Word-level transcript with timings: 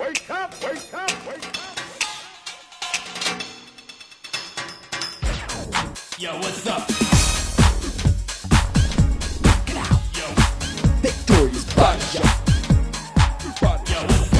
wake 0.00 0.30
up, 0.30 0.50
wake 0.64 0.94
up, 0.94 1.10
wake 1.26 1.46
up. 1.46 1.54
Yo, 6.18 6.32
what's 6.38 6.66
up? 6.66 6.88
Yo, 10.16 10.26
Victoria's 11.02 11.64
Body 11.74 12.00
Shop. 12.00 12.48
yo, 13.88 14.00
what's 14.06 14.30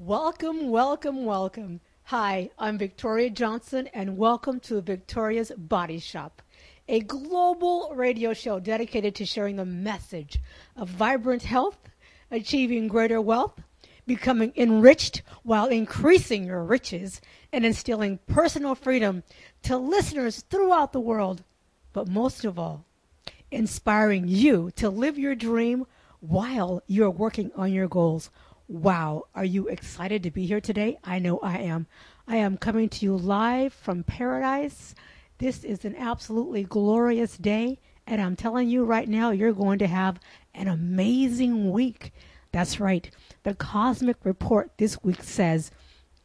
Welcome, 0.00 0.70
welcome, 0.70 1.24
welcome. 1.24 1.80
Hi, 2.04 2.50
I'm 2.58 2.78
Victoria 2.78 3.30
Johnson, 3.30 3.86
and 3.94 4.18
welcome 4.18 4.58
to 4.60 4.80
Victoria's 4.80 5.52
Body 5.56 6.00
Shop, 6.00 6.42
a 6.88 6.98
global 6.98 7.92
radio 7.94 8.32
show 8.34 8.58
dedicated 8.58 9.14
to 9.14 9.24
sharing 9.24 9.54
the 9.54 9.64
message 9.64 10.40
of 10.74 10.88
vibrant 10.88 11.44
health, 11.44 11.89
achieving 12.30 12.88
greater 12.88 13.20
wealth, 13.20 13.60
becoming 14.06 14.52
enriched 14.56 15.22
while 15.42 15.66
increasing 15.66 16.44
your 16.44 16.62
riches, 16.64 17.20
and 17.52 17.64
instilling 17.64 18.18
personal 18.26 18.74
freedom 18.74 19.22
to 19.62 19.76
listeners 19.76 20.44
throughout 20.50 20.92
the 20.92 21.00
world. 21.00 21.42
But 21.92 22.08
most 22.08 22.44
of 22.44 22.58
all, 22.58 22.84
inspiring 23.50 24.28
you 24.28 24.70
to 24.76 24.88
live 24.88 25.18
your 25.18 25.34
dream 25.34 25.86
while 26.20 26.82
you're 26.86 27.10
working 27.10 27.50
on 27.56 27.72
your 27.72 27.88
goals. 27.88 28.30
Wow, 28.68 29.24
are 29.34 29.44
you 29.44 29.66
excited 29.66 30.22
to 30.22 30.30
be 30.30 30.46
here 30.46 30.60
today? 30.60 30.98
I 31.02 31.18
know 31.18 31.40
I 31.40 31.58
am. 31.58 31.86
I 32.28 32.36
am 32.36 32.56
coming 32.56 32.88
to 32.90 33.04
you 33.04 33.16
live 33.16 33.72
from 33.72 34.04
paradise. 34.04 34.94
This 35.38 35.64
is 35.64 35.84
an 35.84 35.96
absolutely 35.96 36.62
glorious 36.62 37.36
day, 37.36 37.80
and 38.06 38.20
I'm 38.20 38.36
telling 38.36 38.68
you 38.68 38.84
right 38.84 39.08
now, 39.08 39.30
you're 39.30 39.52
going 39.52 39.80
to 39.80 39.88
have 39.88 40.20
an 40.54 40.68
amazing 40.68 41.70
week. 41.70 42.12
That's 42.52 42.80
right. 42.80 43.10
The 43.42 43.54
Cosmic 43.54 44.16
Report 44.24 44.72
this 44.76 45.02
week 45.02 45.22
says 45.22 45.70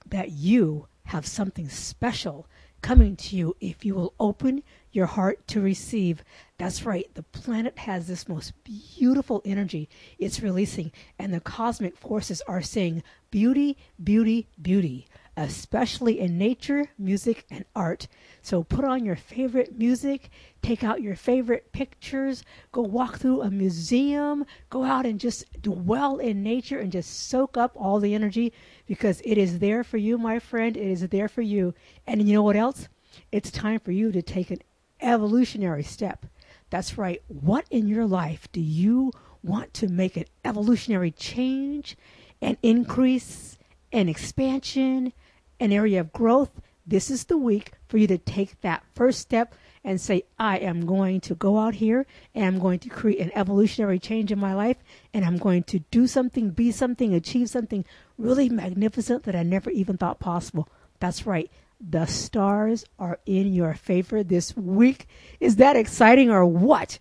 that 0.05 0.31
you 0.31 0.87
have 1.05 1.25
something 1.25 1.69
special 1.69 2.47
coming 2.81 3.15
to 3.15 3.35
you 3.35 3.55
if 3.59 3.83
you 3.83 3.95
will 3.95 4.13
open 4.19 4.61
your 4.91 5.07
heart 5.07 5.47
to 5.47 5.59
receive. 5.59 6.23
That's 6.57 6.85
right. 6.85 7.09
The 7.15 7.23
planet 7.23 7.79
has 7.79 8.07
this 8.07 8.29
most 8.29 8.53
beautiful 8.63 9.41
energy 9.43 9.89
it's 10.19 10.41
releasing, 10.41 10.91
and 11.17 11.33
the 11.33 11.39
cosmic 11.39 11.97
forces 11.97 12.41
are 12.47 12.61
saying 12.61 13.01
beauty, 13.31 13.77
beauty, 14.03 14.47
beauty, 14.61 15.07
especially 15.37 16.19
in 16.19 16.37
nature, 16.37 16.89
music, 16.97 17.45
and 17.49 17.65
art. 17.75 18.07
So 18.41 18.63
put 18.63 18.85
on 18.85 19.05
your 19.05 19.15
favorite 19.15 19.77
music, 19.77 20.29
take 20.61 20.83
out 20.83 21.01
your 21.01 21.15
favorite 21.15 21.71
pictures, 21.71 22.43
go 22.71 22.81
walk 22.81 23.17
through 23.17 23.41
a 23.41 23.51
museum, 23.51 24.45
go 24.69 24.83
out 24.83 25.05
and 25.05 25.19
just 25.19 25.45
dwell 25.61 26.17
in 26.17 26.41
nature 26.41 26.79
and 26.79 26.91
just 26.91 27.27
soak 27.27 27.57
up 27.57 27.73
all 27.75 27.99
the 27.99 28.15
energy 28.15 28.53
because 28.85 29.21
it 29.25 29.37
is 29.37 29.59
there 29.59 29.83
for 29.83 29.97
you, 29.97 30.17
my 30.17 30.39
friend. 30.39 30.77
It 30.77 30.87
is 30.87 31.07
there 31.09 31.27
for 31.27 31.41
you. 31.41 31.73
And 32.07 32.27
you 32.27 32.35
know 32.35 32.43
what 32.43 32.55
else? 32.55 32.87
It's 33.31 33.51
time 33.51 33.79
for 33.79 33.91
you 33.91 34.11
to 34.11 34.21
take 34.21 34.51
an 34.51 34.61
evolutionary 35.01 35.83
step. 35.83 36.25
That's 36.69 36.97
right. 36.97 37.21
What 37.27 37.65
in 37.69 37.87
your 37.87 38.05
life 38.05 38.47
do 38.51 38.61
you 38.61 39.11
want 39.43 39.73
to 39.75 39.87
make 39.87 40.17
an 40.17 40.25
evolutionary 40.43 41.11
change, 41.11 41.97
an 42.41 42.57
increase, 42.63 43.57
an 43.91 44.09
expansion, 44.09 45.13
an 45.59 45.71
area 45.71 45.99
of 45.99 46.13
growth? 46.13 46.61
This 46.87 47.09
is 47.09 47.25
the 47.25 47.37
week 47.37 47.73
for 47.87 47.97
you 47.97 48.07
to 48.07 48.17
take 48.17 48.61
that 48.61 48.83
first 48.93 49.19
step 49.19 49.55
and 49.83 50.01
say, 50.01 50.23
I 50.37 50.57
am 50.57 50.85
going 50.85 51.21
to 51.21 51.35
go 51.35 51.59
out 51.59 51.75
here 51.75 52.05
and 52.33 52.45
I'm 52.45 52.59
going 52.59 52.79
to 52.79 52.89
create 52.89 53.19
an 53.19 53.31
evolutionary 53.35 53.99
change 53.99 54.31
in 54.31 54.39
my 54.39 54.53
life 54.53 54.77
and 55.13 55.23
I'm 55.23 55.37
going 55.37 55.63
to 55.63 55.79
do 55.91 56.07
something, 56.07 56.49
be 56.49 56.71
something, 56.71 57.13
achieve 57.13 57.49
something 57.49 57.85
really 58.17 58.49
magnificent 58.49 59.23
that 59.23 59.35
I 59.35 59.43
never 59.43 59.69
even 59.69 59.97
thought 59.97 60.19
possible. 60.19 60.67
That's 60.99 61.25
right. 61.25 61.51
The 61.79 62.05
stars 62.05 62.85
are 62.97 63.19
in 63.25 63.53
your 63.53 63.73
favor 63.73 64.23
this 64.23 64.55
week. 64.55 65.07
Is 65.39 65.57
that 65.57 65.75
exciting 65.75 66.29
or 66.29 66.45
what? 66.45 66.99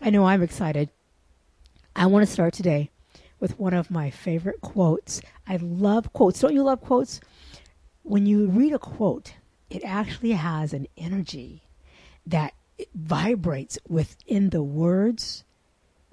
I 0.00 0.10
know 0.10 0.26
I'm 0.26 0.42
excited. 0.42 0.90
I 1.96 2.06
want 2.06 2.26
to 2.26 2.32
start 2.32 2.54
today 2.54 2.90
with 3.38 3.58
one 3.58 3.74
of 3.74 3.90
my 3.90 4.10
favorite 4.10 4.60
quotes. 4.60 5.20
I 5.46 5.56
love 5.56 6.12
quotes. 6.12 6.40
Don't 6.40 6.54
you 6.54 6.62
love 6.62 6.80
quotes? 6.80 7.20
When 8.04 8.26
you 8.26 8.48
read 8.48 8.74
a 8.74 8.78
quote, 8.78 9.32
it 9.70 9.82
actually 9.82 10.32
has 10.32 10.74
an 10.74 10.86
energy 10.94 11.62
that 12.26 12.52
vibrates 12.94 13.78
within 13.88 14.50
the 14.50 14.62
words, 14.62 15.42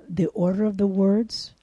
the 0.07 0.28
order 0.28 0.63
of 0.63 0.78
the 0.78 0.88
words. 0.88 1.53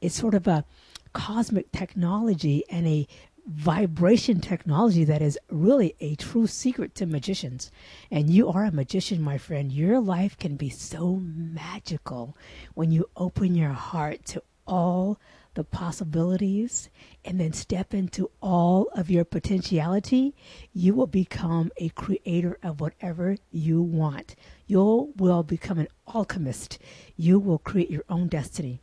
It's 0.00 0.14
sort 0.14 0.34
of 0.34 0.46
a 0.46 0.64
cosmic 1.12 1.72
technology 1.72 2.62
and 2.70 2.86
a 2.86 3.08
vibration 3.44 4.40
technology 4.40 5.02
that 5.02 5.20
is 5.20 5.36
really 5.50 5.96
a 5.98 6.14
true 6.14 6.46
secret 6.46 6.94
to 6.94 7.04
magicians. 7.04 7.72
And 8.08 8.30
you 8.30 8.48
are 8.50 8.64
a 8.64 8.70
magician, 8.70 9.20
my 9.20 9.36
friend. 9.36 9.72
Your 9.72 9.98
life 9.98 10.38
can 10.38 10.54
be 10.54 10.70
so 10.70 11.16
magical 11.16 12.36
when 12.74 12.92
you 12.92 13.10
open 13.16 13.56
your 13.56 13.72
heart 13.72 14.24
to 14.26 14.44
all 14.64 15.18
the 15.54 15.64
possibilities 15.64 16.88
and 17.24 17.38
then 17.38 17.52
step 17.52 17.92
into 17.92 18.30
all 18.40 18.88
of 18.94 19.10
your 19.10 19.24
potentiality. 19.24 20.34
You 20.72 20.94
will 20.94 21.06
become 21.06 21.70
a 21.76 21.90
creator 21.90 22.58
of 22.62 22.80
whatever 22.80 23.36
you 23.50 23.82
want. 23.82 24.34
You 24.66 25.12
will 25.16 25.42
become 25.42 25.78
an 25.78 25.88
alchemist. 26.06 26.78
You 27.16 27.38
will 27.38 27.58
create 27.58 27.90
your 27.90 28.04
own 28.08 28.28
destiny. 28.28 28.80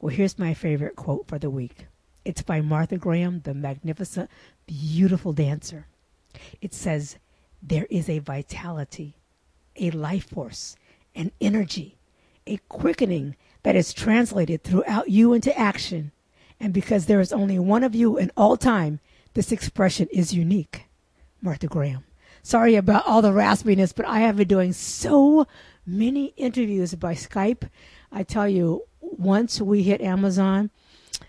Well, 0.00 0.14
here's 0.14 0.38
my 0.38 0.54
favorite 0.54 0.96
quote 0.96 1.26
for 1.28 1.38
the 1.38 1.50
week. 1.50 1.86
It's 2.24 2.42
by 2.42 2.60
Martha 2.60 2.98
Graham, 2.98 3.40
the 3.40 3.54
magnificent, 3.54 4.30
beautiful 4.66 5.32
dancer. 5.32 5.86
It 6.60 6.74
says, 6.74 7.16
There 7.62 7.86
is 7.90 8.08
a 8.08 8.18
vitality, 8.18 9.16
a 9.76 9.90
life 9.90 10.28
force, 10.28 10.76
an 11.14 11.32
energy, 11.40 11.96
a 12.46 12.58
quickening 12.68 13.36
that 13.62 13.76
is 13.76 13.92
translated 13.92 14.62
throughout 14.62 15.10
you 15.10 15.32
into 15.32 15.56
action. 15.58 16.12
And 16.60 16.72
because 16.72 17.06
there 17.06 17.20
is 17.20 17.32
only 17.32 17.58
one 17.58 17.84
of 17.84 17.94
you 17.94 18.16
in 18.16 18.32
all 18.36 18.56
time, 18.56 19.00
this 19.34 19.52
expression 19.52 20.08
is 20.12 20.34
unique. 20.34 20.84
Martha 21.40 21.66
Graham. 21.66 22.04
Sorry 22.42 22.76
about 22.76 23.06
all 23.06 23.22
the 23.22 23.30
raspiness, 23.30 23.94
but 23.94 24.06
I 24.06 24.20
have 24.20 24.36
been 24.36 24.48
doing 24.48 24.72
so 24.72 25.46
many 25.86 26.32
interviews 26.36 26.94
by 26.94 27.14
Skype. 27.14 27.68
I 28.10 28.22
tell 28.22 28.48
you, 28.48 28.84
once 29.00 29.60
we 29.60 29.82
hit 29.82 30.00
Amazon 30.00 30.70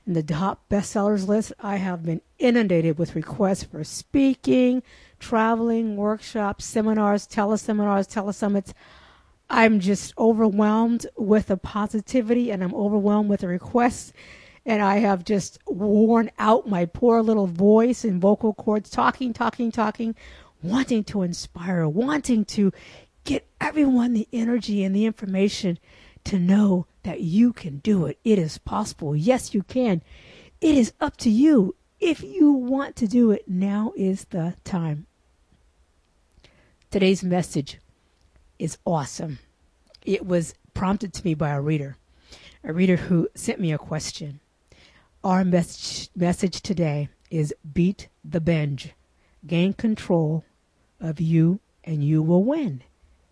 and 0.05 0.15
the 0.15 0.23
top 0.23 0.69
bestsellers 0.69 1.27
list, 1.27 1.53
I 1.59 1.77
have 1.77 2.03
been 2.03 2.21
inundated 2.37 2.97
with 2.97 3.15
requests 3.15 3.63
for 3.63 3.83
speaking, 3.83 4.81
traveling, 5.19 5.97
workshops, 5.97 6.65
seminars, 6.65 7.27
teleseminars, 7.27 8.07
telesummits. 8.07 8.73
I'm 9.49 9.79
just 9.79 10.13
overwhelmed 10.17 11.07
with 11.17 11.47
the 11.47 11.57
positivity 11.57 12.51
and 12.51 12.63
I'm 12.63 12.75
overwhelmed 12.75 13.29
with 13.29 13.41
the 13.41 13.47
requests. 13.47 14.13
And 14.65 14.81
I 14.81 14.97
have 14.97 15.23
just 15.23 15.57
worn 15.65 16.29
out 16.37 16.69
my 16.69 16.85
poor 16.85 17.21
little 17.23 17.47
voice 17.47 18.03
and 18.03 18.21
vocal 18.21 18.53
cords, 18.53 18.89
talking, 18.89 19.33
talking, 19.33 19.71
talking, 19.71 20.15
wanting 20.61 21.03
to 21.05 21.23
inspire, 21.23 21.87
wanting 21.87 22.45
to 22.45 22.71
get 23.23 23.47
everyone 23.59 24.13
the 24.13 24.27
energy 24.31 24.83
and 24.83 24.95
the 24.95 25.05
information 25.05 25.79
to 26.25 26.37
know 26.37 26.85
that 27.03 27.21
you 27.21 27.53
can 27.53 27.77
do 27.77 28.05
it. 28.05 28.19
It 28.23 28.37
is 28.37 28.57
possible. 28.59 29.15
Yes, 29.15 29.53
you 29.53 29.63
can. 29.63 30.03
It 30.61 30.75
is 30.75 30.93
up 30.99 31.17
to 31.17 31.29
you. 31.29 31.75
If 31.99 32.21
you 32.21 32.51
want 32.51 32.95
to 32.97 33.07
do 33.07 33.31
it, 33.31 33.47
now 33.47 33.93
is 33.95 34.25
the 34.25 34.55
time. 34.63 35.07
Today's 36.91 37.23
message 37.23 37.79
is 38.59 38.77
awesome. 38.85 39.39
It 40.05 40.25
was 40.25 40.53
prompted 40.73 41.13
to 41.13 41.25
me 41.25 41.33
by 41.33 41.49
a 41.49 41.61
reader, 41.61 41.97
a 42.63 42.73
reader 42.73 42.97
who 42.97 43.29
sent 43.33 43.59
me 43.59 43.71
a 43.71 43.77
question. 43.77 44.41
Our 45.23 45.43
message, 45.43 46.09
message 46.15 46.61
today 46.61 47.09
is 47.31 47.53
beat 47.73 48.09
the 48.23 48.41
binge, 48.41 48.93
gain 49.47 49.73
control 49.73 50.45
of 50.99 51.19
you, 51.19 51.59
and 51.83 52.03
you 52.03 52.21
will 52.21 52.43
win. 52.43 52.83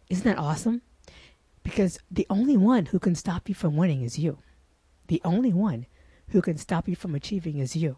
Isn't 0.09 0.25
that 0.25 0.39
awesome? 0.39 0.81
Because 1.63 1.99
the 2.09 2.27
only 2.29 2.55
one 2.55 2.87
who 2.87 2.99
can 2.99 3.15
stop 3.15 3.49
you 3.49 3.55
from 3.55 3.75
winning 3.75 4.01
is 4.01 4.17
you. 4.17 4.39
The 5.07 5.21
only 5.23 5.53
one 5.53 5.85
who 6.29 6.41
can 6.41 6.57
stop 6.57 6.87
you 6.87 6.95
from 6.95 7.15
achieving 7.15 7.57
is 7.59 7.75
you. 7.75 7.97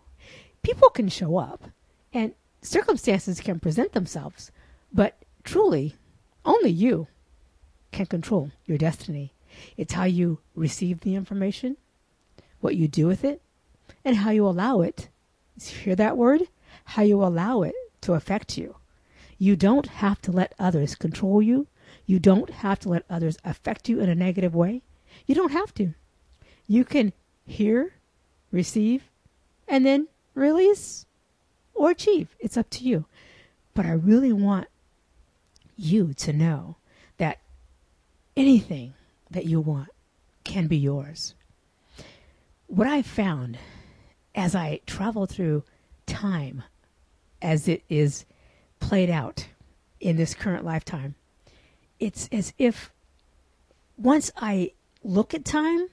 People 0.63 0.89
can 0.89 1.09
show 1.09 1.37
up 1.37 1.65
and 2.11 2.33
circumstances 2.61 3.39
can 3.39 3.59
present 3.59 3.93
themselves, 3.93 4.51
but 4.91 5.23
truly, 5.43 5.95
only 6.45 6.69
you 6.71 7.07
can 7.91 8.05
control 8.05 8.51
your 8.65 8.77
destiny. 8.77 9.33
It's 9.77 9.93
how 9.93 10.05
you 10.05 10.39
receive 10.55 11.01
the 11.01 11.15
information, 11.15 11.77
what 12.61 12.75
you 12.75 12.87
do 12.87 13.07
with 13.07 13.23
it, 13.23 13.41
and 14.05 14.17
how 14.17 14.31
you 14.31 14.45
allow 14.45 14.81
it. 14.81 15.09
Hear 15.61 15.95
that 15.95 16.17
word? 16.17 16.43
How 16.85 17.03
you 17.03 17.23
allow 17.23 17.63
it 17.63 17.75
to 18.01 18.13
affect 18.13 18.57
you. 18.57 18.75
You 19.37 19.55
don't 19.55 19.87
have 19.87 20.21
to 20.23 20.31
let 20.31 20.53
others 20.59 20.95
control 20.95 21.41
you. 21.41 21.67
You 22.05 22.19
don't 22.19 22.49
have 22.49 22.79
to 22.81 22.89
let 22.89 23.05
others 23.09 23.37
affect 23.43 23.89
you 23.89 23.99
in 23.99 24.09
a 24.09 24.15
negative 24.15 24.55
way. 24.55 24.81
You 25.25 25.35
don't 25.35 25.51
have 25.51 25.73
to. 25.75 25.93
You 26.67 26.85
can 26.85 27.13
hear 27.45 27.93
receive, 28.51 29.09
and 29.67 29.85
then 29.85 30.07
release 30.33 31.05
or 31.73 31.91
achieve. 31.91 32.35
It's 32.39 32.57
up 32.57 32.69
to 32.71 32.83
you. 32.83 33.05
But 33.73 33.85
I 33.85 33.91
really 33.91 34.33
want 34.33 34.67
you 35.77 36.13
to 36.15 36.33
know 36.33 36.75
anything 38.39 38.93
that 39.29 39.45
you 39.45 39.59
want 39.59 39.89
can 40.45 40.67
be 40.67 40.77
yours. 40.77 41.35
What 42.67 42.87
I 42.87 43.01
found 43.01 43.57
as 44.33 44.55
I 44.55 44.79
travel 44.85 45.25
through 45.25 45.65
time 46.05 46.63
as 47.41 47.67
it 47.67 47.83
is 47.89 48.25
played 48.79 49.09
out 49.09 49.49
in 49.99 50.15
this 50.15 50.33
current 50.33 50.63
lifetime, 50.63 51.15
it's 51.99 52.29
as 52.31 52.53
if 52.57 52.91
once 53.97 54.31
I 54.37 54.71
look 55.03 55.33
at 55.33 55.43
time, 55.43 55.89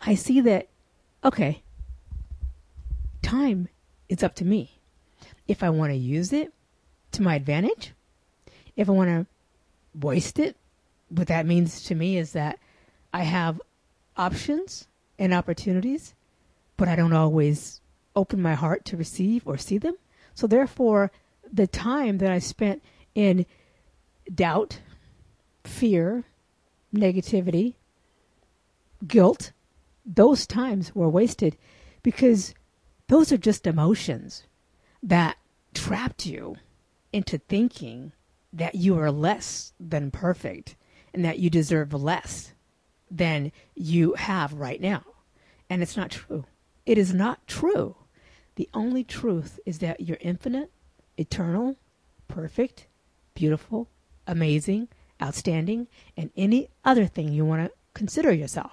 I 0.00 0.14
see 0.14 0.40
that, 0.40 0.68
okay, 1.22 1.62
time 3.20 3.68
is 4.08 4.22
up 4.22 4.34
to 4.36 4.44
me. 4.46 4.80
If 5.46 5.62
I 5.62 5.68
want 5.68 5.92
to 5.92 5.98
use 5.98 6.32
it 6.32 6.50
to 7.12 7.22
my 7.22 7.34
advantage, 7.34 7.92
if 8.74 8.88
I 8.88 8.92
want 8.92 9.10
to 9.10 9.26
waste 9.94 10.38
it, 10.38 10.56
what 11.08 11.28
that 11.28 11.46
means 11.46 11.82
to 11.84 11.94
me 11.94 12.16
is 12.16 12.32
that 12.32 12.58
I 13.12 13.22
have 13.22 13.60
options 14.16 14.86
and 15.18 15.32
opportunities, 15.32 16.14
but 16.76 16.88
I 16.88 16.96
don't 16.96 17.12
always 17.12 17.80
open 18.14 18.42
my 18.42 18.54
heart 18.54 18.84
to 18.86 18.96
receive 18.96 19.46
or 19.46 19.56
see 19.56 19.78
them. 19.78 19.96
So 20.34 20.46
therefore, 20.46 21.10
the 21.52 21.66
time 21.66 22.18
that 22.18 22.30
I 22.30 22.38
spent 22.38 22.82
in 23.14 23.46
doubt, 24.32 24.80
fear, 25.64 26.24
negativity, 26.94 27.74
guilt, 29.06 29.52
those 30.04 30.46
times 30.46 30.94
were 30.94 31.08
wasted 31.08 31.56
because 32.02 32.54
those 33.08 33.32
are 33.32 33.38
just 33.38 33.66
emotions 33.66 34.44
that 35.02 35.36
trapped 35.74 36.26
you 36.26 36.56
into 37.12 37.38
thinking 37.38 38.12
that 38.52 38.74
you 38.74 38.98
are 38.98 39.10
less 39.10 39.72
than 39.78 40.10
perfect 40.10 40.76
and 41.12 41.24
that 41.24 41.38
you 41.38 41.50
deserve 41.50 41.92
less 41.92 42.54
than 43.10 43.52
you 43.74 44.14
have 44.14 44.52
right 44.52 44.80
now. 44.80 45.02
And 45.70 45.82
it's 45.82 45.96
not 45.96 46.10
true. 46.10 46.44
It 46.86 46.98
is 46.98 47.12
not 47.12 47.46
true. 47.46 47.96
The 48.56 48.68
only 48.74 49.04
truth 49.04 49.60
is 49.66 49.78
that 49.78 50.00
you're 50.00 50.18
infinite, 50.20 50.70
eternal, 51.16 51.76
perfect, 52.26 52.86
beautiful, 53.34 53.88
amazing, 54.26 54.88
outstanding, 55.22 55.88
and 56.16 56.30
any 56.36 56.68
other 56.84 57.06
thing 57.06 57.32
you 57.32 57.44
want 57.44 57.64
to 57.64 57.72
consider 57.94 58.32
yourself. 58.32 58.72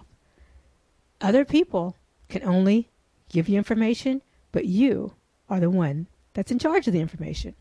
Other 1.22 1.46
people 1.46 1.96
can 2.30 2.44
only 2.44 2.90
give 3.30 3.48
you 3.48 3.58
information, 3.58 4.22
but 4.52 4.66
you 4.66 5.14
are 5.50 5.60
the 5.60 5.70
one 5.70 6.08
that's 6.34 6.52
in 6.52 6.60
charge 6.60 6.88
of 6.88 6.94
the 6.94 7.00
information. 7.00 7.56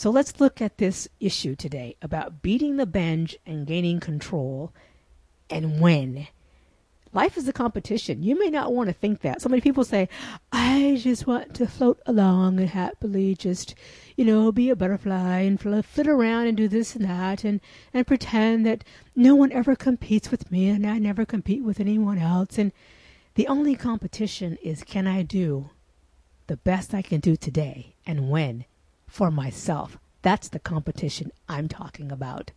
So 0.00 0.08
let's 0.08 0.40
look 0.40 0.62
at 0.62 0.78
this 0.78 1.08
issue 1.20 1.54
today 1.54 1.94
about 2.00 2.40
beating 2.40 2.78
the 2.78 2.86
bench 2.86 3.36
and 3.44 3.66
gaining 3.66 4.00
control 4.00 4.72
and 5.50 5.78
when. 5.78 6.26
Life 7.12 7.36
is 7.36 7.46
a 7.46 7.52
competition. 7.52 8.22
You 8.22 8.38
may 8.38 8.48
not 8.48 8.72
want 8.72 8.88
to 8.88 8.94
think 8.94 9.20
that. 9.20 9.42
So 9.42 9.50
many 9.50 9.60
people 9.60 9.84
say, 9.84 10.08
I 10.52 10.98
just 11.02 11.26
want 11.26 11.52
to 11.56 11.66
float 11.66 12.00
along 12.06 12.58
and 12.60 12.70
happily 12.70 13.34
just, 13.34 13.74
you 14.16 14.24
know, 14.24 14.50
be 14.50 14.70
a 14.70 14.74
butterfly 14.74 15.40
and 15.40 15.60
flit 15.60 16.08
around 16.08 16.46
and 16.46 16.56
do 16.56 16.66
this 16.66 16.96
and 16.96 17.04
that 17.04 17.44
and, 17.44 17.60
and 17.92 18.06
pretend 18.06 18.64
that 18.64 18.84
no 19.14 19.34
one 19.34 19.52
ever 19.52 19.76
competes 19.76 20.30
with 20.30 20.50
me 20.50 20.70
and 20.70 20.86
I 20.86 20.98
never 20.98 21.26
compete 21.26 21.62
with 21.62 21.78
anyone 21.78 22.16
else. 22.16 22.56
And 22.56 22.72
the 23.34 23.48
only 23.48 23.76
competition 23.76 24.56
is 24.62 24.82
can 24.82 25.06
I 25.06 25.20
do 25.20 25.68
the 26.46 26.56
best 26.56 26.94
I 26.94 27.02
can 27.02 27.20
do 27.20 27.36
today 27.36 27.96
and 28.06 28.30
when 28.30 28.64
for 29.10 29.30
myself. 29.30 29.98
That's 30.22 30.48
the 30.48 30.58
competition 30.58 31.32
I'm 31.48 31.68
talking 31.68 32.12
about 32.12 32.52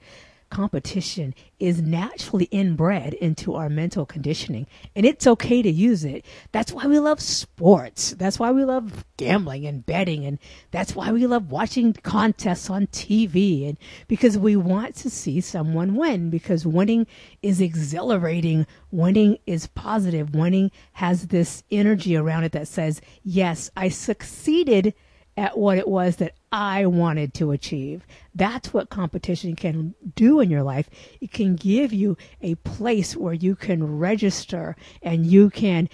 competition 0.53 1.33
is 1.59 1.81
naturally 1.81 2.45
inbred 2.45 3.15
into 3.15 3.55
our 3.55 3.69
mental 3.69 4.05
conditioning 4.05 4.67
and 4.95 5.03
it's 5.03 5.25
okay 5.25 5.63
to 5.63 5.69
use 5.69 6.05
it. 6.05 6.23
That's 6.51 6.71
why 6.71 6.85
we 6.85 6.99
love 6.99 7.19
sports. 7.19 8.11
That's 8.11 8.37
why 8.37 8.51
we 8.51 8.63
love 8.63 9.03
gambling 9.17 9.65
and 9.65 9.83
betting 9.83 10.25
and 10.25 10.37
that's 10.69 10.95
why 10.95 11.11
we 11.11 11.25
love 11.25 11.49
watching 11.49 11.93
contests 11.93 12.69
on 12.69 12.85
TV 12.87 13.67
and 13.67 13.79
because 14.07 14.37
we 14.37 14.55
want 14.55 14.95
to 14.97 15.09
see 15.09 15.41
someone 15.41 15.95
win 15.95 16.29
because 16.29 16.67
winning 16.67 17.07
is 17.41 17.59
exhilarating. 17.59 18.67
Winning 18.91 19.39
is 19.47 19.65
positive. 19.65 20.35
Winning 20.35 20.69
has 20.93 21.27
this 21.27 21.63
energy 21.71 22.15
around 22.15 22.43
it 22.43 22.51
that 22.51 22.67
says, 22.67 23.01
"Yes, 23.23 23.71
I 23.75 23.89
succeeded." 23.89 24.93
At 25.35 25.57
what 25.57 25.77
it 25.77 25.87
was 25.87 26.17
that 26.17 26.35
I 26.51 26.85
wanted 26.85 27.33
to 27.35 27.51
achieve. 27.51 28.05
That's 28.35 28.73
what 28.73 28.89
competition 28.89 29.55
can 29.55 29.95
do 30.15 30.39
in 30.39 30.51
your 30.51 30.63
life. 30.63 30.89
It 31.21 31.31
can 31.31 31.55
give 31.55 31.91
you 31.91 32.17
a 32.41 32.55
place 32.55 33.15
where 33.15 33.33
you 33.33 33.55
can 33.55 33.97
register 33.97 34.75
and 35.01 35.25
you 35.25 35.49
can 35.49 35.89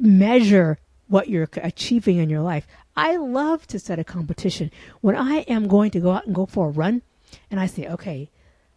measure 0.00 0.78
what 1.08 1.28
you're 1.28 1.48
achieving 1.56 2.18
in 2.18 2.30
your 2.30 2.42
life. 2.42 2.66
I 2.96 3.16
love 3.16 3.66
to 3.68 3.78
set 3.78 3.98
a 3.98 4.04
competition. 4.04 4.70
When 5.00 5.16
I 5.16 5.38
am 5.48 5.68
going 5.68 5.90
to 5.92 6.00
go 6.00 6.12
out 6.12 6.26
and 6.26 6.34
go 6.34 6.46
for 6.46 6.68
a 6.68 6.72
run, 6.72 7.02
and 7.50 7.60
I 7.60 7.66
say, 7.66 7.86
okay, 7.88 8.30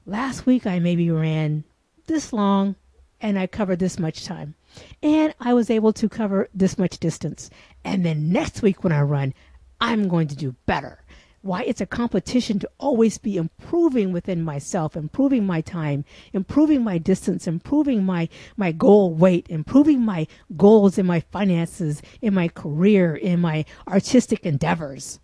last 0.05 0.45
week 0.45 0.65
I 0.65 0.79
maybe 0.79 1.09
ran 1.11 1.63
this 2.07 2.33
long 2.33 2.75
and 3.19 3.37
I 3.37 3.47
covered 3.47 3.79
this 3.79 3.99
much 3.99 4.25
time. 4.25 4.55
And 5.03 5.33
I 5.39 5.53
was 5.53 5.69
able 5.69 5.93
to 5.93 6.09
cover 6.09 6.49
this 6.53 6.77
much 6.77 6.97
distance. 6.99 7.49
And 7.83 8.05
then 8.05 8.31
next 8.31 8.61
week 8.61 8.83
when 8.83 8.93
I 8.93 9.01
run, 9.01 9.33
I'm 9.81 10.07
going 10.07 10.27
to 10.27 10.35
do 10.35 10.55
better. 10.67 11.03
Why 11.41 11.63
it's 11.63 11.81
a 11.81 11.87
competition 11.87 12.59
to 12.59 12.69
always 12.77 13.17
be 13.17 13.35
improving 13.35 14.13
within 14.13 14.43
myself, 14.43 14.95
improving 14.95 15.43
my 15.43 15.61
time, 15.61 16.05
improving 16.33 16.83
my 16.83 16.99
distance, 16.99 17.47
improving 17.47 18.03
my, 18.03 18.29
my 18.55 18.71
goal 18.71 19.11
weight, 19.11 19.47
improving 19.49 20.01
my 20.01 20.27
goals 20.55 20.99
in 20.99 21.07
my 21.07 21.21
finances, 21.31 22.03
in 22.21 22.35
my 22.35 22.47
career, 22.47 23.15
in 23.15 23.39
my 23.41 23.65
artistic 23.87 24.45
endeavors. 24.45 25.19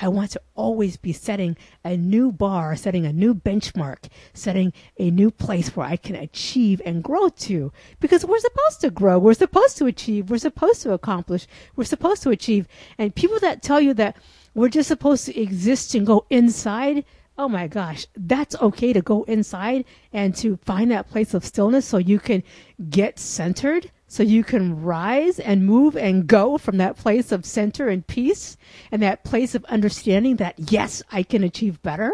I 0.00 0.08
want 0.08 0.30
to 0.32 0.40
always 0.54 0.96
be 0.96 1.12
setting 1.12 1.56
a 1.84 1.96
new 1.96 2.30
bar, 2.30 2.76
setting 2.76 3.04
a 3.04 3.12
new 3.12 3.34
benchmark, 3.34 4.08
setting 4.32 4.72
a 4.98 5.10
new 5.10 5.30
place 5.30 5.74
where 5.74 5.86
I 5.86 5.96
can 5.96 6.14
achieve 6.14 6.80
and 6.84 7.02
grow 7.02 7.28
to. 7.28 7.72
Because 7.98 8.24
we're 8.24 8.38
supposed 8.38 8.80
to 8.82 8.90
grow. 8.90 9.18
We're 9.18 9.34
supposed 9.34 9.76
to 9.78 9.86
achieve. 9.86 10.30
We're 10.30 10.38
supposed 10.38 10.82
to 10.82 10.92
accomplish. 10.92 11.46
We're 11.74 11.84
supposed 11.84 12.22
to 12.22 12.30
achieve. 12.30 12.68
And 12.96 13.14
people 13.14 13.40
that 13.40 13.62
tell 13.62 13.80
you 13.80 13.92
that 13.94 14.16
we're 14.54 14.68
just 14.68 14.88
supposed 14.88 15.26
to 15.26 15.40
exist 15.40 15.94
and 15.96 16.06
go 16.06 16.26
inside, 16.30 17.04
oh 17.36 17.48
my 17.48 17.66
gosh, 17.66 18.06
that's 18.16 18.54
okay 18.56 18.92
to 18.92 19.02
go 19.02 19.24
inside 19.24 19.84
and 20.12 20.34
to 20.36 20.58
find 20.58 20.90
that 20.92 21.08
place 21.10 21.34
of 21.34 21.44
stillness 21.44 21.86
so 21.86 21.98
you 21.98 22.20
can 22.20 22.44
get 22.88 23.18
centered 23.18 23.90
so 24.08 24.22
you 24.22 24.42
can 24.42 24.82
rise 24.82 25.38
and 25.38 25.66
move 25.66 25.94
and 25.96 26.26
go 26.26 26.56
from 26.56 26.78
that 26.78 26.96
place 26.96 27.30
of 27.30 27.44
center 27.44 27.88
and 27.88 28.06
peace 28.06 28.56
and 28.90 29.02
that 29.02 29.22
place 29.22 29.54
of 29.54 29.64
understanding 29.66 30.36
that 30.36 30.54
yes, 30.70 31.02
I 31.12 31.22
can 31.22 31.44
achieve 31.44 31.82
better. 31.82 32.12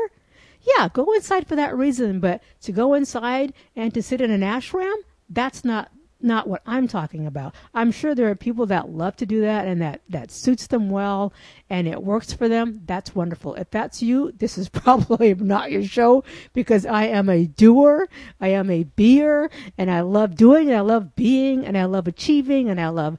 Yeah, 0.61 0.89
go 0.93 1.13
inside 1.13 1.47
for 1.47 1.57
that 1.57 1.77
reason, 1.77 2.19
but 2.19 2.43
to 2.63 2.73
go 2.73 2.95
inside 2.95 3.55
and 3.77 3.95
to 3.95 4.03
sit 4.03 4.21
in 4.21 4.31
an 4.33 4.41
ashram, 4.41 4.97
that's 5.29 5.65
not 5.65 5.91
not 6.21 6.49
what 6.49 6.63
I'm 6.67 6.89
talking 6.89 7.27
about. 7.27 7.55
I'm 7.75 7.93
sure 7.93 8.15
there 8.15 8.31
are 8.31 8.35
people 8.35 8.67
that 8.67 8.89
love 8.89 9.17
to 9.17 9.27
do 9.27 9.41
that 9.43 9.67
and 9.67 9.81
that 9.83 10.01
that 10.09 10.31
suits 10.31 10.67
them 10.67 10.91
well 10.91 11.33
and 11.69 11.87
it 11.87 12.03
works 12.03 12.33
for 12.33 12.49
them. 12.49 12.81
That's 12.87 13.15
wonderful. 13.15 13.55
If 13.55 13.71
that's 13.71 14.03
you, 14.03 14.33
this 14.33 14.57
is 14.57 14.69
probably 14.71 15.35
not 15.35 15.71
your 15.71 15.85
show 15.85 16.25
because 16.53 16.87
I 16.87 17.05
am 17.05 17.29
a 17.29 17.47
doer, 17.47 18.09
I 18.41 18.49
am 18.49 18.71
a 18.71 18.85
beer, 18.85 19.51
and 19.77 19.91
I 19.91 20.01
love 20.01 20.35
doing 20.37 20.69
and 20.69 20.77
I 20.77 20.81
love 20.81 21.15
being 21.15 21.65
and 21.65 21.77
I 21.77 21.85
love 21.85 22.09
achieving 22.09 22.69
and 22.69 22.81
I 22.81 22.89
love 22.89 23.19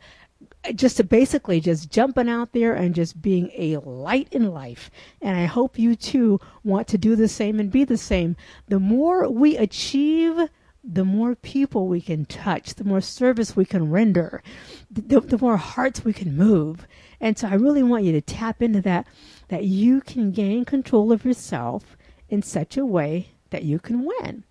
just 0.74 1.08
basically 1.10 1.60
just 1.60 1.92
jumping 1.92 2.30
out 2.30 2.54
there 2.54 2.74
and 2.74 2.96
just 2.96 3.22
being 3.22 3.52
a 3.56 3.78
light 3.78 4.28
in 4.32 4.52
life. 4.52 4.90
And 5.22 5.38
I 5.38 5.46
hope 5.46 5.78
you 5.78 5.96
too 5.96 6.40
want 6.64 6.88
to 6.90 6.98
do 6.98 7.16
the 7.16 7.28
same 7.28 7.60
and 7.60 7.72
be 7.72 7.84
the 7.84 7.98
same. 7.98 8.36
The 8.68 8.80
more 8.80 9.30
we 9.30 9.58
achieve, 9.58 10.50
the 10.88 11.06
more 11.06 11.36
people 11.36 11.88
we 11.88 12.02
can 12.02 12.26
touch, 12.26 12.76
the 12.76 12.84
more 12.84 13.02
service 13.02 13.56
we 13.56 13.66
can 13.66 13.90
render, 13.90 14.44
the, 14.92 15.20
the, 15.20 15.38
more 15.38 15.58
hearts 15.58 16.06
we 16.06 16.14
can 16.14 16.36
move. 16.36 16.88
And 17.20 17.38
so 17.38 17.48
I 17.48 17.56
really 17.56 17.84
want 17.84 18.04
you 18.04 18.12
to 18.12 18.22
tap 18.22 18.62
into 18.62 18.82
that, 18.82 19.08
that 19.48 19.64
you 19.64 20.02
can 20.02 20.32
gain 20.32 20.66
control 20.66 21.12
of 21.12 21.26
yourself 21.26 21.98
in 22.30 22.42
such 22.42 22.78
a 22.78 22.86
way 22.86 23.30
that 23.50 23.64
you 23.64 23.80
can 23.80 24.06
win. 24.06 24.44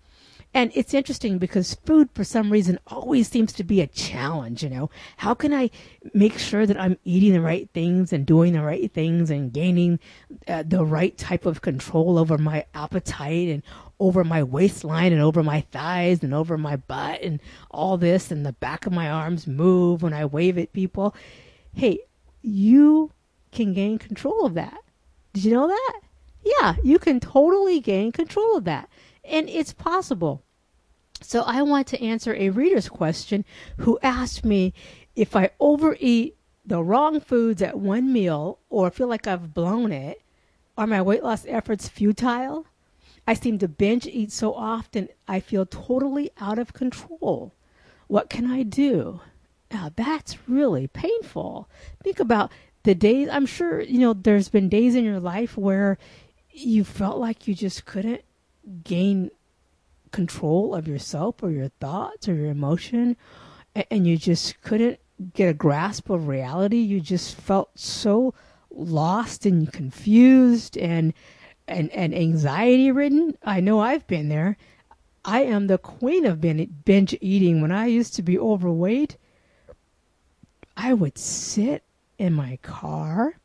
And 0.55 0.71
it's 0.73 0.93
interesting 0.93 1.37
because 1.37 1.73
food, 1.85 2.09
for 2.13 2.23
some 2.23 2.49
reason, 2.49 2.79
always 2.87 3.27
seems 3.27 3.51
to 3.53 3.63
be 3.65 3.81
a 3.81 3.87
challenge. 3.87 4.63
You 4.63 4.69
know, 4.69 4.89
how 5.17 5.33
can 5.33 5.53
I 5.53 5.69
make 6.13 6.39
sure 6.39 6.65
that 6.65 6.79
I'm 6.79 6.97
eating 7.03 7.33
the 7.33 7.41
right 7.41 7.69
things 7.73 8.13
and 8.13 8.25
doing 8.25 8.53
the 8.53 8.63
right 8.63 8.89
things 8.93 9.29
and 9.29 9.51
gaining 9.51 9.99
uh, 10.47 10.63
the 10.65 10.85
right 10.85 11.17
type 11.17 11.45
of 11.45 11.59
control 11.59 12.17
over 12.17 12.37
my 12.37 12.65
appetite 12.73 13.49
and 13.49 13.63
over 13.99 14.23
my 14.23 14.43
waistline 14.43 15.13
and 15.13 15.21
over 15.21 15.41
my 15.43 15.61
thighs 15.71 16.23
and 16.23 16.33
over 16.33 16.57
my 16.57 16.75
butt 16.75 17.21
and 17.21 17.39
all 17.71 17.97
this 17.97 18.31
and 18.31 18.45
the 18.45 18.53
back 18.53 18.85
of 18.85 18.93
my 18.93 19.09
arms 19.09 19.47
move 19.47 20.01
when 20.01 20.13
I 20.13 20.25
wave 20.25 20.57
at 20.57 20.73
people. 20.73 21.15
Hey, 21.73 21.99
you 22.41 23.11
can 23.51 23.73
gain 23.73 23.97
control 23.97 24.45
of 24.45 24.53
that. 24.55 24.77
Did 25.33 25.45
you 25.45 25.53
know 25.53 25.67
that? 25.67 25.99
Yeah, 26.43 26.75
you 26.83 26.99
can 26.99 27.19
totally 27.19 27.79
gain 27.79 28.11
control 28.11 28.57
of 28.57 28.65
that. 28.65 28.89
And 29.23 29.49
it's 29.49 29.73
possible. 29.73 30.43
So 31.21 31.41
I 31.41 31.61
want 31.63 31.87
to 31.87 32.03
answer 32.03 32.35
a 32.35 32.49
reader's 32.49 32.89
question 32.89 33.45
who 33.77 33.97
asked 34.03 34.45
me 34.45 34.73
if 35.15 35.35
I 35.35 35.49
overeat 35.59 36.35
the 36.65 36.83
wrong 36.83 37.19
foods 37.19 37.61
at 37.61 37.79
one 37.79 38.11
meal 38.11 38.59
or 38.69 38.91
feel 38.91 39.07
like 39.07 39.27
I've 39.27 39.53
blown 39.53 39.91
it, 39.91 40.21
are 40.77 40.87
my 40.87 41.01
weight 41.01 41.23
loss 41.23 41.45
efforts 41.47 41.87
futile? 41.87 42.65
I 43.27 43.33
seem 43.33 43.57
to 43.59 43.67
binge 43.67 44.05
eat 44.05 44.31
so 44.31 44.53
often, 44.53 45.09
I 45.27 45.39
feel 45.39 45.65
totally 45.65 46.31
out 46.39 46.59
of 46.59 46.73
control. 46.73 47.53
What 48.07 48.29
can 48.29 48.49
I 48.51 48.63
do? 48.63 49.21
Now, 49.71 49.91
that's 49.95 50.37
really 50.47 50.87
painful. 50.87 51.67
Think 52.03 52.19
about 52.19 52.51
the 52.83 52.93
days, 52.93 53.27
I'm 53.31 53.47
sure, 53.47 53.81
you 53.81 53.99
know, 53.99 54.13
there's 54.13 54.49
been 54.49 54.69
days 54.69 54.93
in 54.93 55.03
your 55.03 55.19
life 55.19 55.57
where 55.57 55.97
you 56.51 56.83
felt 56.83 57.17
like 57.17 57.47
you 57.47 57.55
just 57.55 57.85
couldn't 57.85 58.21
gain 58.83 59.31
control 60.11 60.75
of 60.75 60.87
yourself 60.87 61.41
or 61.41 61.49
your 61.49 61.69
thoughts 61.79 62.29
or 62.29 62.35
your 62.35 62.51
emotion, 62.51 63.17
and 63.89 64.07
you 64.07 64.17
just 64.17 64.61
couldn't 64.61 64.99
get 65.33 65.49
a 65.49 65.53
grasp 65.53 66.09
of 66.09 66.27
reality. 66.27 66.77
You 66.77 67.01
just 67.01 67.35
felt 67.35 67.71
so 67.77 68.33
lost 68.69 69.45
and 69.45 69.71
confused 69.73 70.77
and 70.77 71.13
and, 71.67 71.91
and 71.91 72.13
anxiety 72.13 72.91
ridden. 72.91 73.37
I 73.43 73.59
know 73.59 73.79
I've 73.79 74.07
been 74.07 74.29
there. 74.29 74.57
I 75.23 75.41
am 75.41 75.67
the 75.67 75.77
queen 75.77 76.25
of 76.25 76.39
binge 76.39 77.15
eating. 77.19 77.61
When 77.61 77.71
I 77.71 77.87
used 77.87 78.15
to 78.15 78.21
be 78.21 78.37
overweight, 78.37 79.17
I 80.77 80.93
would 80.93 81.17
sit 81.17 81.83
in 82.17 82.33
my 82.33 82.57
car 82.61 83.35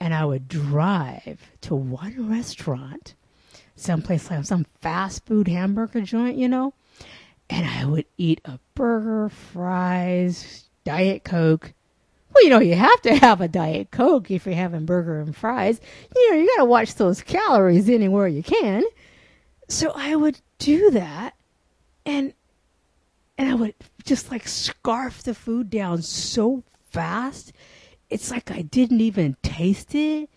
and 0.00 0.14
I 0.14 0.24
would 0.24 0.48
drive 0.48 1.40
to 1.62 1.74
one 1.74 2.28
restaurant, 2.30 3.14
someplace 3.76 4.30
like 4.30 4.44
some 4.44 4.66
fast 4.80 5.26
food 5.26 5.48
hamburger 5.48 6.00
joint, 6.00 6.36
you 6.36 6.48
know, 6.48 6.74
and 7.50 7.66
I 7.66 7.84
would 7.84 8.06
eat 8.16 8.40
a 8.44 8.58
burger, 8.74 9.28
fries, 9.28 10.64
Diet 10.84 11.24
Coke. 11.24 11.72
Well, 12.38 12.44
you 12.44 12.50
know, 12.50 12.60
you 12.60 12.76
have 12.76 13.02
to 13.02 13.16
have 13.16 13.40
a 13.40 13.48
Diet 13.48 13.90
Coke 13.90 14.30
if 14.30 14.46
you're 14.46 14.54
having 14.54 14.86
burger 14.86 15.18
and 15.18 15.34
fries. 15.34 15.80
You 16.14 16.30
know, 16.30 16.36
you 16.40 16.46
got 16.46 16.62
to 16.62 16.66
watch 16.66 16.94
those 16.94 17.20
calories 17.20 17.88
anywhere 17.88 18.28
you 18.28 18.44
can. 18.44 18.84
So 19.66 19.90
I 19.92 20.14
would 20.14 20.40
do 20.58 20.92
that 20.92 21.34
and 22.06 22.32
and 23.36 23.50
I 23.50 23.54
would 23.54 23.74
just 24.04 24.30
like 24.30 24.46
scarf 24.46 25.24
the 25.24 25.34
food 25.34 25.68
down 25.68 26.02
so 26.02 26.62
fast 26.90 27.52
it's 28.08 28.30
like 28.30 28.52
I 28.52 28.62
didn't 28.62 29.00
even 29.00 29.36
taste 29.42 29.94
it. 29.96 30.30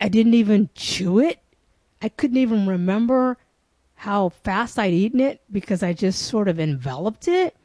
I 0.00 0.08
didn't 0.08 0.34
even 0.34 0.68
chew 0.74 1.20
it. 1.20 1.40
I 2.02 2.10
couldn't 2.10 2.36
even 2.36 2.66
remember 2.66 3.38
how 3.94 4.28
fast 4.28 4.78
I'd 4.78 4.92
eaten 4.92 5.20
it 5.20 5.40
because 5.50 5.82
I 5.82 5.94
just 5.94 6.22
sort 6.22 6.48
of 6.48 6.60
enveloped 6.60 7.28
it. 7.28 7.56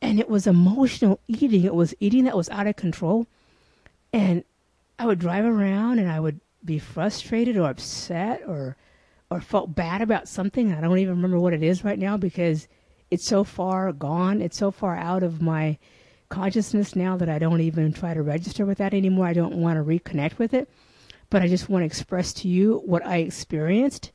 And 0.00 0.20
it 0.20 0.28
was 0.28 0.46
emotional 0.46 1.20
eating. 1.26 1.64
It 1.64 1.74
was 1.74 1.94
eating 2.00 2.24
that 2.24 2.36
was 2.36 2.48
out 2.50 2.66
of 2.66 2.76
control. 2.76 3.26
And 4.12 4.44
I 4.98 5.06
would 5.06 5.18
drive 5.18 5.44
around 5.44 5.98
and 5.98 6.10
I 6.10 6.20
would 6.20 6.40
be 6.64 6.78
frustrated 6.78 7.56
or 7.56 7.68
upset 7.68 8.42
or 8.46 8.76
or 9.30 9.40
felt 9.40 9.74
bad 9.74 10.00
about 10.00 10.26
something. 10.26 10.72
I 10.72 10.80
don't 10.80 10.98
even 10.98 11.16
remember 11.16 11.38
what 11.38 11.52
it 11.52 11.62
is 11.62 11.84
right 11.84 11.98
now 11.98 12.16
because 12.16 12.66
it's 13.10 13.26
so 13.26 13.44
far 13.44 13.92
gone. 13.92 14.40
It's 14.40 14.56
so 14.56 14.70
far 14.70 14.96
out 14.96 15.22
of 15.22 15.42
my 15.42 15.76
consciousness 16.28 16.96
now 16.96 17.16
that 17.16 17.28
I 17.28 17.38
don't 17.38 17.60
even 17.60 17.92
try 17.92 18.14
to 18.14 18.22
register 18.22 18.64
with 18.64 18.78
that 18.78 18.94
anymore. 18.94 19.26
I 19.26 19.32
don't 19.32 19.56
want 19.56 19.78
to 19.78 19.84
reconnect 19.84 20.38
with 20.38 20.54
it, 20.54 20.68
but 21.30 21.42
I 21.42 21.48
just 21.48 21.68
want 21.68 21.82
to 21.82 21.86
express 21.86 22.32
to 22.34 22.48
you 22.48 22.82
what 22.84 23.04
I 23.06 23.18
experienced. 23.18 24.12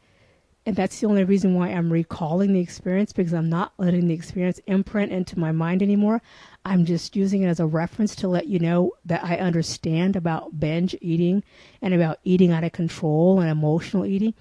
And 0.66 0.76
that's 0.76 1.00
the 1.02 1.08
only 1.08 1.26
reason 1.26 1.56
why 1.56 1.70
I'm 1.70 1.92
recalling 1.92 2.54
the 2.54 2.62
experience 2.62 3.12
because 3.12 3.34
I'm 3.34 3.50
not 3.50 3.74
letting 3.78 4.08
the 4.08 4.14
experience 4.14 4.62
imprint 4.66 5.12
into 5.12 5.38
my 5.38 5.52
mind 5.52 5.82
anymore. 5.82 6.22
I'm 6.64 6.86
just 6.86 7.18
using 7.18 7.42
it 7.42 7.48
as 7.48 7.60
a 7.60 7.66
reference 7.66 8.16
to 8.18 8.30
let 8.30 8.48
you 8.48 8.60
know 8.60 8.94
that 9.04 9.26
I 9.26 9.36
understand 9.38 10.16
about 10.16 10.62
binge 10.62 10.96
eating 11.02 11.44
and 11.82 11.94
about 11.94 12.20
eating 12.24 12.52
out 12.52 12.64
of 12.64 12.72
control 12.72 13.42
and 13.42 13.50
emotional 13.50 14.06
eating. 14.06 14.34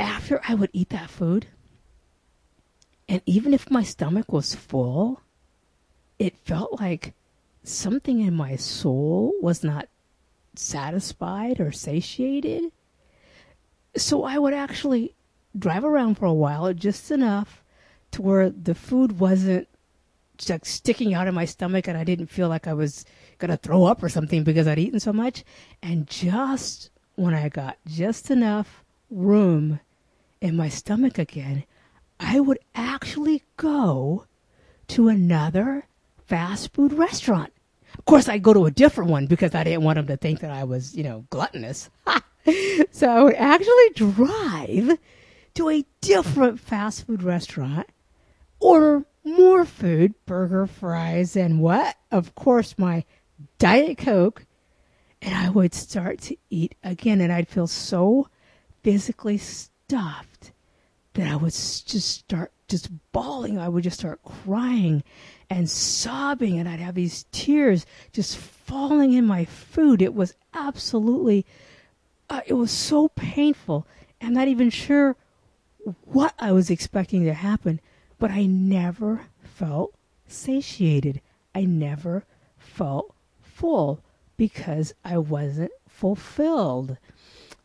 After 0.00 0.40
I 0.48 0.54
would 0.54 0.70
eat 0.72 0.90
that 0.90 1.10
food, 1.10 1.46
and 3.08 3.22
even 3.24 3.54
if 3.54 3.70
my 3.70 3.84
stomach 3.84 4.32
was 4.32 4.54
full, 4.54 5.22
it 6.18 6.36
felt 6.36 6.80
like 6.80 7.14
something 7.62 8.20
in 8.20 8.34
my 8.34 8.56
soul 8.56 9.32
was 9.40 9.62
not 9.62 9.88
satisfied 10.54 11.60
or 11.60 11.70
satiated. 11.70 12.72
So 13.98 14.24
I 14.24 14.38
would 14.38 14.54
actually 14.54 15.14
drive 15.58 15.84
around 15.84 16.16
for 16.16 16.26
a 16.26 16.32
while, 16.32 16.72
just 16.72 17.10
enough 17.10 17.62
to 18.12 18.22
where 18.22 18.50
the 18.50 18.74
food 18.74 19.18
wasn't 19.18 19.68
like 20.48 20.64
sticking 20.64 21.14
out 21.14 21.26
of 21.26 21.34
my 21.34 21.44
stomach 21.44 21.88
and 21.88 21.98
I 21.98 22.04
didn't 22.04 22.28
feel 22.28 22.48
like 22.48 22.68
I 22.68 22.72
was 22.72 23.04
going 23.38 23.50
to 23.50 23.56
throw 23.56 23.84
up 23.84 24.02
or 24.02 24.08
something 24.08 24.44
because 24.44 24.68
I'd 24.68 24.78
eaten 24.78 25.00
so 25.00 25.12
much. 25.12 25.44
And 25.82 26.06
just 26.06 26.90
when 27.16 27.34
I 27.34 27.48
got 27.48 27.76
just 27.86 28.30
enough 28.30 28.84
room 29.10 29.80
in 30.40 30.56
my 30.56 30.68
stomach 30.68 31.18
again, 31.18 31.64
I 32.20 32.40
would 32.40 32.58
actually 32.74 33.42
go 33.56 34.26
to 34.88 35.08
another 35.08 35.86
fast 36.26 36.72
food 36.72 36.92
restaurant. 36.92 37.52
Of 37.98 38.04
course, 38.04 38.28
I'd 38.28 38.42
go 38.42 38.52
to 38.52 38.66
a 38.66 38.70
different 38.70 39.10
one 39.10 39.26
because 39.26 39.54
I 39.54 39.64
didn't 39.64 39.82
want 39.82 39.96
them 39.96 40.06
to 40.06 40.16
think 40.16 40.40
that 40.40 40.50
I 40.50 40.64
was, 40.64 40.94
you 40.94 41.02
know, 41.02 41.24
gluttonous. 41.30 41.90
so 42.90 43.10
I 43.10 43.22
would 43.22 43.34
actually 43.34 43.90
drive 43.94 44.98
to 45.54 45.68
a 45.70 45.84
different 46.00 46.60
fast 46.60 47.06
food 47.06 47.22
restaurant, 47.22 47.88
order 48.60 49.04
more 49.24 49.64
food, 49.64 50.14
burger, 50.26 50.66
fries, 50.66 51.36
and 51.36 51.60
what? 51.60 51.96
Of 52.10 52.34
course, 52.34 52.78
my 52.78 53.04
Diet 53.58 53.98
Coke. 53.98 54.44
And 55.20 55.34
I 55.34 55.50
would 55.50 55.74
start 55.74 56.20
to 56.22 56.36
eat 56.48 56.76
again, 56.84 57.20
and 57.20 57.32
I'd 57.32 57.48
feel 57.48 57.66
so 57.66 58.28
physically 58.82 59.36
stuffed 59.36 60.52
that 61.14 61.26
I 61.26 61.34
would 61.34 61.52
just 61.52 62.08
start 62.08 62.52
just 62.68 62.88
bawling. 63.12 63.58
I 63.58 63.68
would 63.68 63.82
just 63.82 63.98
start 63.98 64.20
crying 64.22 65.02
and 65.50 65.68
sobbing, 65.68 66.58
and 66.58 66.68
I'd 66.68 66.78
have 66.78 66.94
these 66.94 67.26
tears 67.32 67.84
just 68.12 68.36
falling 68.36 69.12
in 69.12 69.26
my 69.26 69.44
food. 69.44 70.02
It 70.02 70.14
was 70.14 70.34
absolutely, 70.54 71.44
uh, 72.30 72.40
it 72.46 72.54
was 72.54 72.70
so 72.70 73.08
painful. 73.08 73.86
I'm 74.20 74.32
not 74.32 74.48
even 74.48 74.70
sure 74.70 75.16
what 76.04 76.34
I 76.38 76.52
was 76.52 76.70
expecting 76.70 77.24
to 77.24 77.34
happen, 77.34 77.80
but 78.18 78.30
I 78.30 78.46
never 78.46 79.26
felt 79.42 79.94
satiated. 80.26 81.20
I 81.54 81.64
never 81.64 82.24
felt 82.58 83.14
full 83.40 84.00
because 84.36 84.94
I 85.04 85.18
wasn't 85.18 85.72
fulfilled. 85.88 86.96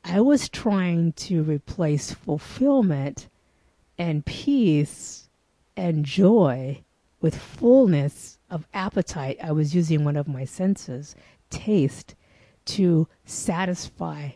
I 0.04 0.22
was 0.22 0.50
trying 0.50 1.14
to 1.14 1.44
replace 1.44 2.12
fulfillment 2.12 3.28
and 3.98 4.26
peace 4.26 5.30
and 5.76 6.06
joy 6.06 6.84
with 7.22 7.38
fullness 7.38 8.38
of 8.50 8.68
appetite, 8.74 9.38
I 9.42 9.54
was 9.54 9.74
using 9.74 10.04
one 10.04 10.18
of 10.18 10.28
my 10.28 10.44
senses, 10.44 11.16
taste, 11.50 12.16
to 12.66 13.08
satisfy 13.26 14.32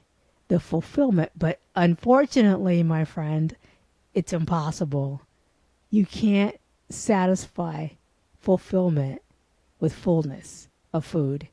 the 0.47 0.59
fulfillment. 0.59 1.31
But 1.35 1.59
unfortunately, 1.75 2.83
my 2.83 3.05
friend, 3.05 3.55
it's 4.13 4.33
impossible. 4.33 5.21
You 5.89 6.05
can't 6.05 6.59
satisfy 6.89 7.89
fulfillment 8.39 9.21
with 9.79 9.93
fullness 9.93 10.69
of 10.93 11.05
food 11.05 11.47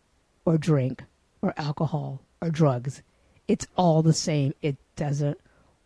or 0.44 0.58
drink 0.58 1.04
or 1.42 1.54
alcohol 1.56 2.22
or 2.40 2.50
drugs. 2.50 3.02
It's 3.48 3.66
all 3.76 4.02
the 4.02 4.12
same. 4.12 4.54
It 4.62 4.76
doesn't 4.96 5.38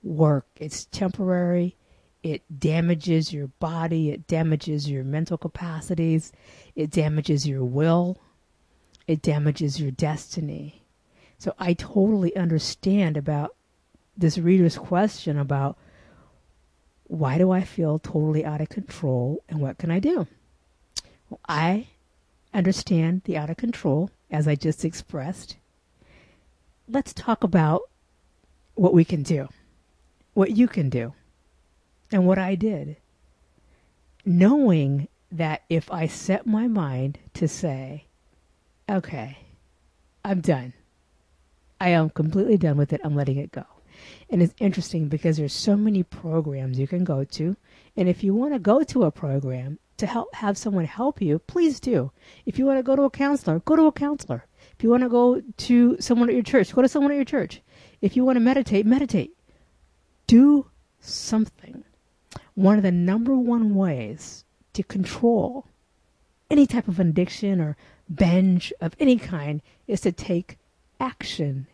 work. 0.03 0.47
It's 0.57 0.85
temporary 0.87 1.77
it 2.23 2.43
damages 2.59 3.33
your 3.33 3.47
body, 3.47 4.11
it 4.11 4.27
damages 4.27 4.91
your 4.91 5.05
mental 5.05 5.39
capacities, 5.39 6.33
it 6.75 6.91
damages 6.91 7.47
your 7.47 7.65
will, 7.65 8.19
it 9.07 9.23
damages 9.23 9.81
your 9.81 9.91
destiny. 9.91 10.78
So 11.39 11.55
I 11.59 11.73
totally 11.75 12.37
understand 12.37 13.17
about 13.17 13.55
this 14.17 14.39
reader's 14.39 14.77
question 14.77 15.39
about 15.39 15.79
why 17.05 17.39
do 17.39 17.51
I 17.51 17.63
feel 17.63 17.99
totally 17.99 18.45
out 18.45 18.61
of 18.61 18.69
control 18.69 19.43
and 19.49 19.61
what 19.61 19.79
can 19.79 19.91
I 19.91 19.99
do? 19.99 20.27
Well, 21.31 21.41
I 21.49 21.89
understand 22.53 23.23
the 23.25 23.37
out 23.37 23.51
of 23.51 23.57
control 23.57 24.11
as 24.31 24.47
I 24.47 24.57
just 24.57 24.85
expressed. 24.85 25.57
Let's 26.89 27.13
talk 27.15 27.45
about 27.45 27.83
what 28.75 28.95
we 28.95 29.05
can 29.05 29.23
do 29.23 29.49
what 30.39 30.57
you 30.57 30.69
can 30.69 30.89
do 30.89 31.13
and 32.13 32.25
what 32.25 32.39
I 32.39 32.55
did, 32.55 32.97
knowing 34.25 35.09
that 35.33 35.63
if 35.69 35.91
I 35.91 36.07
set 36.07 36.47
my 36.47 36.69
mind 36.69 37.19
to 37.35 37.49
say, 37.49 38.05
okay, 38.89 39.39
I'm 40.25 40.41
done. 40.41 40.75
I 41.81 41.91
am 41.91 42.11
completely 42.11 42.57
done 42.57 42.77
with 42.77 42.93
it. 42.93 43.01
I'm 43.05 43.15
letting 43.15 43.39
it 43.39 43.53
go. 43.53 43.65
And 44.31 44.43
it's 44.43 44.55
interesting 44.61 45.09
because 45.09 45.37
there's 45.37 45.53
so 45.53 45.77
many 45.77 46.03
programs 46.03 46.79
you 46.79 46.87
can 46.87 47.05
go 47.05 47.25
to. 47.25 47.57
And 47.97 48.09
if 48.09 48.23
you 48.23 48.35
want 48.35 48.53
to 48.53 48.59
go 48.59 48.83
to 48.83 49.05
a 49.05 49.11
program 49.11 49.79
to 49.97 50.07
help 50.07 50.35
have 50.35 50.57
someone 50.57 50.85
help 50.85 51.21
you, 51.21 51.39
please 51.41 51.81
do. 51.81 52.13
If 52.47 52.59
you 52.59 52.67
want 52.67 52.79
to 52.79 52.83
go 52.83 52.97
to 52.97 53.03
a 53.03 53.11
counselor, 53.11 53.61
go 53.61 53.77
to 53.77 53.87
a 53.87 53.93
counselor. 53.93 54.47
If 54.77 54.85
you 54.85 54.91
want 54.91 55.03
to 55.03 55.09
go 55.09 55.41
to 55.41 55.97
someone 56.01 56.29
at 56.29 56.35
your 56.35 56.45
church, 56.45 56.73
go 56.73 56.83
to 56.83 56.89
someone 56.89 57.13
at 57.13 57.17
your 57.17 57.25
church. 57.25 57.63
If 58.01 58.17
you 58.17 58.25
want 58.25 58.37
to 58.37 58.41
meditate, 58.41 58.87
meditate. 58.87 59.37
Do 60.27 60.71
something. 61.01 61.85
One 62.55 62.77
of 62.77 62.83
the 62.83 62.93
number 62.93 63.37
one 63.37 63.75
ways 63.75 64.45
to 64.75 64.83
control 64.83 65.67
any 66.51 66.67
type 66.67 66.89
of 66.89 67.01
addiction 67.01 67.61
or 67.61 67.77
binge 68.13 68.73
of 68.81 68.95
any 69.01 69.17
kind 69.17 69.61
is 69.87 70.01
to 70.03 70.13
take 70.13 70.59
action. 71.01 71.67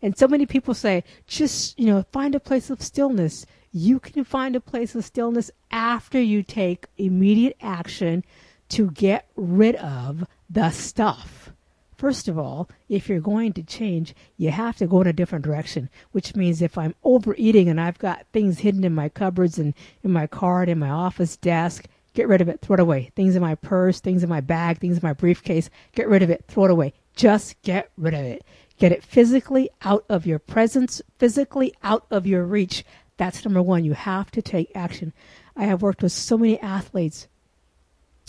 And 0.00 0.16
so 0.16 0.26
many 0.26 0.46
people 0.46 0.74
say, 0.74 1.04
just, 1.26 1.78
you 1.78 1.86
know, 1.86 2.04
find 2.12 2.34
a 2.34 2.40
place 2.40 2.70
of 2.70 2.82
stillness. 2.82 3.46
You 3.72 4.00
can 4.00 4.24
find 4.24 4.56
a 4.56 4.60
place 4.60 4.94
of 4.94 5.04
stillness 5.04 5.50
after 5.70 6.20
you 6.20 6.42
take 6.42 6.86
immediate 6.98 7.56
action 7.60 8.24
to 8.70 8.90
get 8.90 9.28
rid 9.36 9.76
of 9.76 10.24
the 10.50 10.70
stuff. 10.70 11.50
First 11.96 12.26
of 12.26 12.36
all, 12.36 12.68
if 12.88 13.08
you're 13.08 13.20
going 13.20 13.52
to 13.52 13.62
change, 13.62 14.12
you 14.36 14.50
have 14.50 14.76
to 14.78 14.88
go 14.88 15.02
in 15.02 15.06
a 15.06 15.12
different 15.12 15.44
direction, 15.44 15.88
which 16.10 16.34
means 16.34 16.60
if 16.60 16.76
I'm 16.76 16.96
overeating 17.04 17.68
and 17.68 17.80
I've 17.80 17.98
got 17.98 18.26
things 18.32 18.58
hidden 18.58 18.82
in 18.82 18.92
my 18.92 19.08
cupboards 19.08 19.56
and 19.56 19.72
in 20.02 20.10
my 20.10 20.26
car 20.26 20.62
and 20.62 20.70
in 20.72 20.80
my 20.80 20.90
office 20.90 21.36
desk, 21.36 21.86
get 22.12 22.26
rid 22.26 22.40
of 22.40 22.48
it, 22.48 22.60
throw 22.60 22.74
it 22.74 22.80
away. 22.80 23.12
Things 23.14 23.36
in 23.36 23.42
my 23.42 23.54
purse, 23.54 24.00
things 24.00 24.24
in 24.24 24.28
my 24.28 24.40
bag, 24.40 24.80
things 24.80 24.96
in 24.96 25.06
my 25.06 25.12
briefcase, 25.12 25.70
get 25.94 26.08
rid 26.08 26.24
of 26.24 26.30
it, 26.30 26.44
throw 26.48 26.64
it 26.64 26.72
away. 26.72 26.92
Just 27.14 27.60
get 27.62 27.90
rid 27.96 28.14
of 28.14 28.20
it. 28.20 28.44
Get 28.78 28.92
it 28.92 29.04
physically 29.04 29.70
out 29.82 30.04
of 30.08 30.26
your 30.26 30.38
presence, 30.38 31.02
physically 31.18 31.74
out 31.82 32.06
of 32.10 32.26
your 32.26 32.44
reach. 32.44 32.84
That's 33.16 33.44
number 33.44 33.62
one. 33.62 33.84
You 33.84 33.92
have 33.92 34.30
to 34.32 34.42
take 34.42 34.72
action. 34.74 35.12
I 35.56 35.64
have 35.64 35.82
worked 35.82 36.02
with 36.02 36.12
so 36.12 36.38
many 36.38 36.58
athletes 36.60 37.28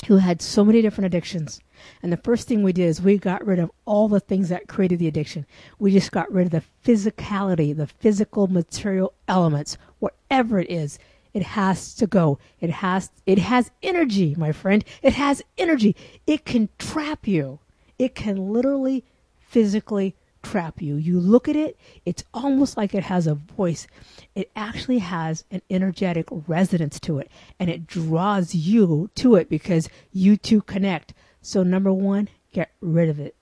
who 0.07 0.17
had 0.17 0.41
so 0.41 0.65
many 0.65 0.81
different 0.81 1.05
addictions. 1.05 1.61
And 2.01 2.11
the 2.11 2.17
first 2.17 2.47
thing 2.47 2.61
we 2.61 2.73
did 2.73 2.87
is 2.87 3.01
we 3.01 3.17
got 3.17 3.45
rid 3.45 3.59
of 3.59 3.71
all 3.85 4.07
the 4.07 4.19
things 4.19 4.49
that 4.49 4.67
created 4.67 4.99
the 4.99 5.07
addiction. 5.07 5.45
We 5.79 5.91
just 5.91 6.11
got 6.11 6.31
rid 6.31 6.47
of 6.47 6.51
the 6.51 6.63
physicality, 6.85 7.75
the 7.75 7.87
physical 7.87 8.47
material 8.47 9.13
elements, 9.27 9.77
whatever 9.99 10.59
it 10.59 10.69
is. 10.69 10.99
It 11.33 11.43
has 11.43 11.95
to 11.95 12.05
go. 12.05 12.37
It 12.59 12.69
has 12.69 13.09
it 13.25 13.39
has 13.39 13.71
energy, 13.81 14.35
my 14.37 14.51
friend. 14.51 14.85
It 15.01 15.13
has 15.13 15.41
energy. 15.57 15.95
It 16.27 16.45
can 16.45 16.69
trap 16.77 17.27
you. 17.27 17.59
It 17.99 18.15
can 18.15 18.51
literally 18.51 19.03
physically 19.39 20.15
trap 20.43 20.81
you. 20.81 20.95
You 20.95 21.19
look 21.19 21.47
at 21.47 21.55
it, 21.55 21.77
it's 22.05 22.23
almost 22.33 22.77
like 22.77 22.93
it 22.93 23.03
has 23.03 23.25
a 23.25 23.35
voice. 23.35 23.87
It 24.35 24.51
actually 24.55 24.99
has 24.99 25.45
an 25.49 25.61
energetic 25.69 26.27
resonance 26.47 26.99
to 27.01 27.19
it, 27.19 27.31
and 27.59 27.69
it 27.69 27.87
draws 27.87 28.53
you 28.53 29.09
to 29.15 29.35
it 29.35 29.49
because 29.49 29.89
you 30.11 30.37
two 30.37 30.61
connect. 30.61 31.13
So, 31.41 31.63
number 31.63 31.91
one, 31.91 32.29
get 32.51 32.71
rid 32.81 33.09
of 33.09 33.19
it. 33.19 33.35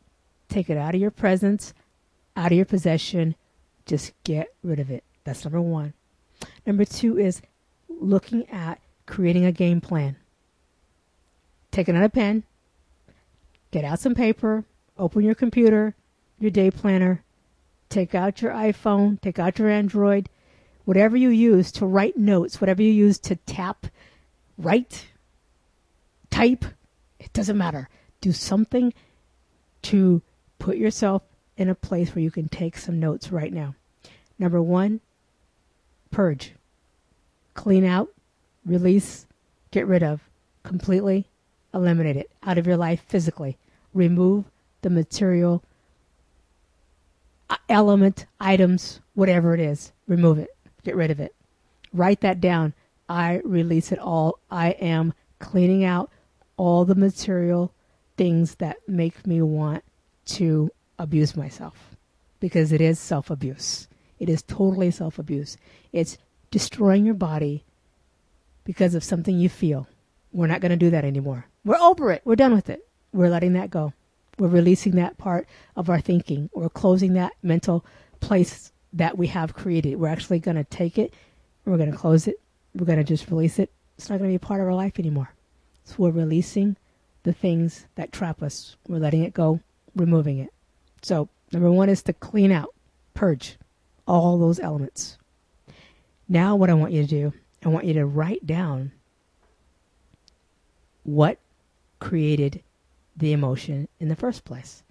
Take 0.47 0.69
it 0.69 0.77
out 0.77 0.95
of 0.95 1.01
your 1.01 1.11
presence, 1.11 1.73
out 2.35 2.51
of 2.51 2.55
your 2.55 2.65
possession. 2.65 3.35
Just 3.85 4.13
get 4.23 4.53
rid 4.63 4.79
of 4.79 4.89
it. 4.89 5.03
That's 5.23 5.43
number 5.43 5.61
one. 5.61 5.93
Number 6.65 6.85
two 6.85 7.17
is 7.17 7.41
looking 7.89 8.49
at 8.49 8.79
creating 9.05 9.45
a 9.45 9.51
game 9.51 9.81
plan. 9.81 10.15
Take 11.71 11.87
another 11.87 12.09
pen, 12.09 12.43
get 13.71 13.85
out 13.85 13.99
some 13.99 14.15
paper, 14.15 14.65
open 14.97 15.23
your 15.23 15.35
computer, 15.35 15.95
your 16.39 16.51
day 16.51 16.69
planner, 16.69 17.23
take 17.89 18.13
out 18.13 18.41
your 18.41 18.51
iPhone, 18.51 19.19
take 19.21 19.39
out 19.39 19.59
your 19.59 19.69
Android, 19.69 20.29
whatever 20.85 21.15
you 21.17 21.29
use 21.29 21.71
to 21.71 21.85
write 21.85 22.17
notes, 22.17 22.59
whatever 22.59 22.81
you 22.81 22.91
use 22.91 23.17
to 23.19 23.35
tap, 23.35 23.87
write, 24.57 25.07
type, 26.29 26.65
it 27.19 27.31
doesn't 27.33 27.57
matter. 27.57 27.89
Do 28.19 28.31
something 28.31 28.93
to 29.83 30.21
put 30.59 30.77
yourself 30.77 31.23
in 31.57 31.69
a 31.69 31.75
place 31.75 32.13
where 32.13 32.23
you 32.23 32.31
can 32.31 32.49
take 32.49 32.77
some 32.77 32.99
notes 32.99 33.31
right 33.31 33.53
now. 33.53 33.75
Number 34.39 34.61
one, 34.61 35.01
purge, 36.09 36.53
clean 37.53 37.85
out, 37.85 38.09
release, 38.65 39.27
get 39.71 39.87
rid 39.87 40.03
of, 40.03 40.21
completely 40.63 41.27
eliminate 41.73 42.17
it 42.17 42.31
out 42.43 42.57
of 42.57 42.67
your 42.67 42.77
life 42.77 43.01
physically. 43.07 43.57
Remove 43.93 44.45
the 44.81 44.89
material 44.89 45.63
uh, 47.49 47.57
element, 47.69 48.25
items, 48.39 49.01
whatever 49.13 49.53
it 49.53 49.59
is. 49.59 49.91
Remove 50.07 50.39
it. 50.39 50.49
Get 50.83 50.95
rid 50.95 51.11
of 51.11 51.19
it. 51.19 51.35
Write 51.93 52.21
that 52.21 52.39
down. 52.39 52.73
I 53.09 53.41
release 53.43 53.91
it 53.91 53.99
all. 53.99 54.39
I 54.49 54.69
am 54.71 55.13
cleaning 55.39 55.83
out 55.83 56.09
all 56.55 56.85
the 56.85 56.95
material 56.95 57.73
things 58.17 58.55
that 58.55 58.77
make 58.87 59.25
me 59.27 59.41
want 59.41 59.83
to 60.25 60.69
abuse 60.97 61.35
myself 61.35 61.95
because 62.39 62.71
it 62.71 62.79
is 62.79 62.99
self 62.99 63.29
abuse. 63.29 63.87
It 64.19 64.29
is 64.29 64.43
totally 64.43 64.91
self 64.91 65.19
abuse. 65.19 65.57
It's 65.91 66.17
destroying 66.51 67.05
your 67.05 67.15
body 67.15 67.65
because 68.63 68.95
of 68.95 69.03
something 69.03 69.37
you 69.37 69.49
feel. 69.49 69.87
We're 70.31 70.47
not 70.47 70.61
going 70.61 70.71
to 70.71 70.77
do 70.77 70.91
that 70.91 71.03
anymore. 71.03 71.47
We're 71.65 71.79
over 71.79 72.11
it. 72.11 72.21
We're 72.23 72.35
done 72.35 72.53
with 72.53 72.69
it. 72.69 72.87
We're 73.13 73.29
letting 73.29 73.53
that 73.53 73.69
go. 73.69 73.93
We're 74.37 74.47
releasing 74.47 74.95
that 74.95 75.17
part 75.17 75.47
of 75.75 75.89
our 75.89 75.99
thinking. 75.99 76.49
We're 76.53 76.69
closing 76.69 77.13
that 77.13 77.33
mental 77.43 77.85
place 78.19 78.71
that 78.93 79.17
we 79.17 79.27
have 79.27 79.53
created. 79.53 79.97
We're 79.97 80.07
actually 80.07 80.39
going 80.39 80.57
to 80.57 80.63
take 80.63 80.97
it, 80.97 81.13
we're 81.65 81.77
going 81.77 81.91
to 81.91 81.97
close 81.97 82.27
it, 82.27 82.39
we're 82.75 82.85
going 82.85 82.97
to 82.97 83.03
just 83.03 83.29
release 83.29 83.59
it. 83.59 83.71
It's 83.97 84.09
not 84.09 84.19
going 84.19 84.29
to 84.29 84.31
be 84.31 84.43
a 84.43 84.47
part 84.47 84.61
of 84.61 84.67
our 84.67 84.73
life 84.73 84.99
anymore. 84.99 85.33
So 85.85 85.95
we're 85.97 86.11
releasing 86.11 86.77
the 87.23 87.33
things 87.33 87.85
that 87.95 88.11
trap 88.11 88.41
us. 88.41 88.75
We're 88.87 88.99
letting 88.99 89.23
it 89.23 89.33
go, 89.33 89.59
removing 89.95 90.39
it. 90.39 90.53
So, 91.01 91.29
number 91.51 91.71
one 91.71 91.89
is 91.89 92.03
to 92.03 92.13
clean 92.13 92.51
out, 92.51 92.73
purge 93.13 93.57
all 94.07 94.37
those 94.37 94.59
elements. 94.59 95.17
Now, 96.27 96.55
what 96.55 96.69
I 96.69 96.73
want 96.73 96.93
you 96.93 97.01
to 97.01 97.07
do, 97.07 97.33
I 97.63 97.69
want 97.69 97.85
you 97.85 97.93
to 97.93 98.05
write 98.05 98.45
down 98.45 98.91
what 101.03 101.39
created 101.99 102.63
the 103.21 103.31
emotion 103.31 103.87
in 103.99 104.09
the 104.09 104.15
first 104.15 104.43
place. 104.43 104.83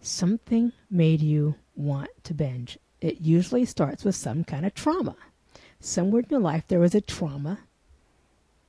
Something 0.00 0.72
made 0.90 1.22
you 1.22 1.54
want 1.76 2.10
to 2.24 2.34
binge. 2.34 2.78
It 3.00 3.20
usually 3.20 3.64
starts 3.64 4.04
with 4.04 4.16
some 4.16 4.44
kind 4.44 4.66
of 4.66 4.74
trauma. 4.74 5.16
Somewhere 5.80 6.22
in 6.22 6.28
your 6.28 6.40
life 6.40 6.64
there 6.68 6.80
was 6.80 6.94
a 6.94 7.00
trauma. 7.00 7.60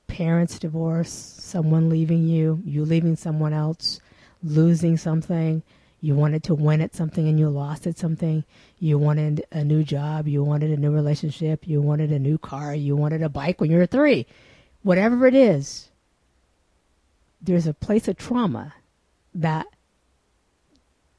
Parents 0.06 0.58
divorce, 0.58 1.10
someone 1.10 1.90
leaving 1.90 2.28
you, 2.28 2.62
you 2.64 2.84
leaving 2.84 3.16
someone 3.16 3.52
else, 3.52 4.00
losing 4.42 4.96
something, 4.96 5.62
you 6.00 6.14
wanted 6.14 6.44
to 6.44 6.54
win 6.54 6.80
at 6.80 6.94
something 6.94 7.26
and 7.26 7.38
you 7.38 7.48
lost 7.48 7.86
at 7.86 7.98
something. 7.98 8.44
You 8.78 8.98
wanted 8.98 9.44
a 9.50 9.64
new 9.64 9.82
job. 9.82 10.28
You 10.28 10.44
wanted 10.44 10.70
a 10.70 10.76
new 10.76 10.92
relationship. 10.92 11.66
You 11.66 11.80
wanted 11.80 12.12
a 12.12 12.18
new 12.20 12.38
car. 12.38 12.74
You 12.74 12.94
wanted 12.94 13.22
a 13.22 13.28
bike 13.28 13.60
when 13.60 13.72
you 13.72 13.78
were 13.78 13.86
three. 13.86 14.26
Whatever 14.82 15.26
it 15.26 15.34
is, 15.34 15.88
there's 17.40 17.66
a 17.66 17.74
place 17.74 18.08
of 18.08 18.16
trauma 18.16 18.74
that 19.34 19.66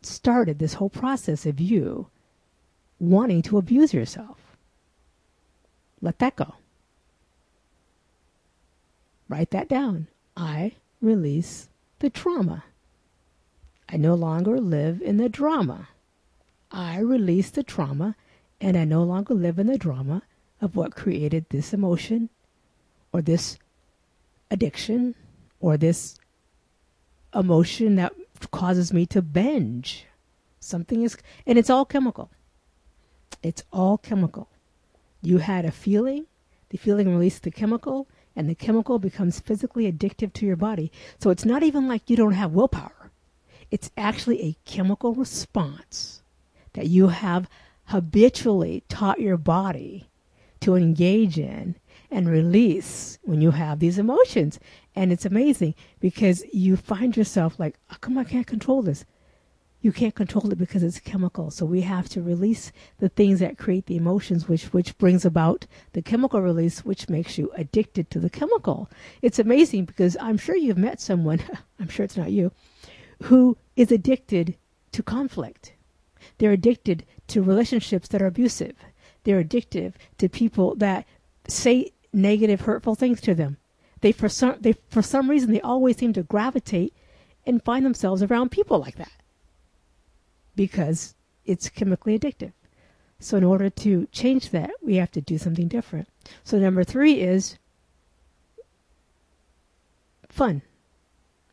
started 0.01 0.60
this 0.60 0.75
whole 0.75 0.89
process 0.89 1.45
of 1.45 1.60
you 1.60 2.08
wanting 2.99 3.41
to 3.43 3.58
abuse 3.58 3.93
yourself. 3.93 4.38
Let 6.01 6.19
that 6.19 6.36
go. 6.36 6.56
Write 9.30 9.51
that 9.51 9.67
down. 9.67 10.08
I 10.36 10.73
release 11.01 11.69
the 11.99 12.10
trauma. 12.10 12.63
I 13.89 13.97
no 13.97 14.15
longer 14.15 14.60
live 14.60 15.01
in 15.01 15.17
the 15.17 15.30
drama. 15.30 15.89
I 16.71 16.99
release 16.99 17.49
the 17.49 17.63
trauma 17.63 18.15
and 18.60 18.77
I 18.77 18.86
no 18.86 19.03
longer 19.03 19.34
live 19.34 19.60
in 19.60 19.67
the 19.67 19.77
drama 19.77 20.23
of 20.62 20.75
what 20.75 20.95
created 20.95 21.45
this 21.49 21.73
emotion 21.73 22.30
or 23.12 23.21
this 23.21 23.58
addiction 24.49 25.15
or 25.60 25.78
this 25.78 26.17
emotion 27.34 27.96
that 27.96 28.13
causes 28.52 28.93
me 28.93 29.06
to 29.08 29.22
binge. 29.22 30.06
Something 30.60 31.04
is, 31.04 31.17
and 31.46 31.58
it's 31.58 31.70
all 31.70 31.86
chemical. 31.86 32.30
It's 33.43 33.63
all 33.72 33.98
chemical. 33.98 34.50
You 35.22 35.39
had 35.39 35.65
a 35.65 35.72
feeling, 35.72 36.26
the 36.70 36.78
feeling 36.78 37.10
released 37.10 37.43
the 37.43 37.52
chemical, 37.52 38.08
and 38.36 38.50
the 38.50 38.56
chemical 38.56 39.00
becomes 39.00 39.39
physically 39.39 39.91
addictive 39.91 40.34
to 40.34 40.46
your 40.46 40.56
body. 40.56 40.91
So 41.20 41.30
it's 41.30 41.46
not 41.46 41.63
even 41.63 41.88
like 41.88 42.10
you 42.10 42.15
don't 42.15 42.34
have 42.34 42.52
willpower. 42.52 43.12
It's 43.72 43.91
actually 43.98 44.41
a 44.43 44.58
chemical 44.65 45.13
response 45.13 46.22
that 46.74 46.88
you 46.88 47.08
have 47.08 47.50
habitually 47.86 48.84
taught 48.89 49.20
your 49.20 49.38
body 49.38 50.10
to 50.62 50.76
engage 50.76 51.38
in 51.39 51.76
and 52.10 52.30
release 52.30 53.20
when 53.24 53.41
you 53.41 53.52
have 53.52 53.80
these 53.80 53.98
emotions. 53.98 54.60
And 54.96 55.12
it's 55.12 55.26
amazing 55.26 55.76
because 56.00 56.43
you 56.54 56.78
find 56.78 57.15
yourself 57.15 57.60
like, 57.60 57.78
how 57.88 57.98
come 57.98 58.17
I 58.17 58.24
can't 58.24 58.48
control 58.48 58.82
this? 58.82 59.06
You 59.82 59.91
can't 59.91 60.15
control 60.15 60.52
it 60.52 60.58
because 60.58 60.82
it's 60.82 61.00
chemical. 61.00 61.52
So 61.52 61.65
we 61.65 61.82
have 61.82 62.10
to 62.10 62.22
release 62.22 62.72
the 62.98 63.10
things 63.10 63.39
that 63.39 63.60
create 63.60 63.86
the 63.86 63.96
emotions, 63.96 64.48
which 64.48 64.74
which 64.74 64.98
brings 64.98 65.24
about 65.24 65.67
the 65.93 66.02
chemical 66.02 66.41
release, 66.41 66.84
which 66.84 67.10
makes 67.10 67.38
you 67.38 67.52
addicted 67.56 68.10
to 68.10 68.20
the 68.20 68.30
chemical. 68.30 68.89
It's 69.22 69.38
amazing 69.38 69.86
because 69.86 70.17
I'm 70.20 70.38
sure 70.38 70.56
you've 70.56 70.80
met 70.80 71.00
someone, 71.00 71.41
I'm 71.80 71.89
sure 71.89 72.04
it's 72.04 72.17
not 72.17 72.32
you, 72.32 72.52
who 73.24 73.56
is 73.76 73.91
addicted 73.91 74.58
to 74.93 75.04
conflict. 75.04 75.74
They're 76.39 76.52
addicted 76.52 77.06
to 77.28 77.43
relationships 77.43 78.08
that 78.10 78.22
are 78.22 78.28
abusive. 78.28 78.76
They're 79.24 79.39
addicted 79.39 79.93
to 80.17 80.28
people 80.28 80.76
that 80.76 81.06
say 81.48 81.91
negative, 82.17 82.62
hurtful 82.62 82.95
things 82.95 83.21
to 83.21 83.34
them. 83.34 83.58
They 84.01 84.12
for 84.12 84.27
some 84.27 84.58
they 84.60 84.73
for 84.89 85.01
some 85.01 85.30
reason 85.30 85.51
they 85.51 85.62
always 85.62 85.97
seem 85.97 86.13
to 86.13 86.23
gravitate 86.23 86.93
and 87.45 87.63
find 87.63 87.86
themselves 87.86 88.21
around 88.21 88.51
people 88.51 88.80
like 88.80 88.95
that 88.95 89.12
because 90.56 91.15
it's 91.45 91.69
chemically 91.69 92.19
addictive. 92.19 92.51
So 93.19 93.38
in 93.38 93.43
order 93.43 93.69
to 93.69 94.08
change 94.12 94.49
that, 94.51 94.71
we 94.82 94.95
have 94.95 95.12
to 95.12 95.21
do 95.21 95.38
something 95.38 95.67
different. 95.67 96.08
So 96.43 96.60
number 96.60 96.84
three 96.84 97.21
is 97.21 97.58
fun, 100.30 100.62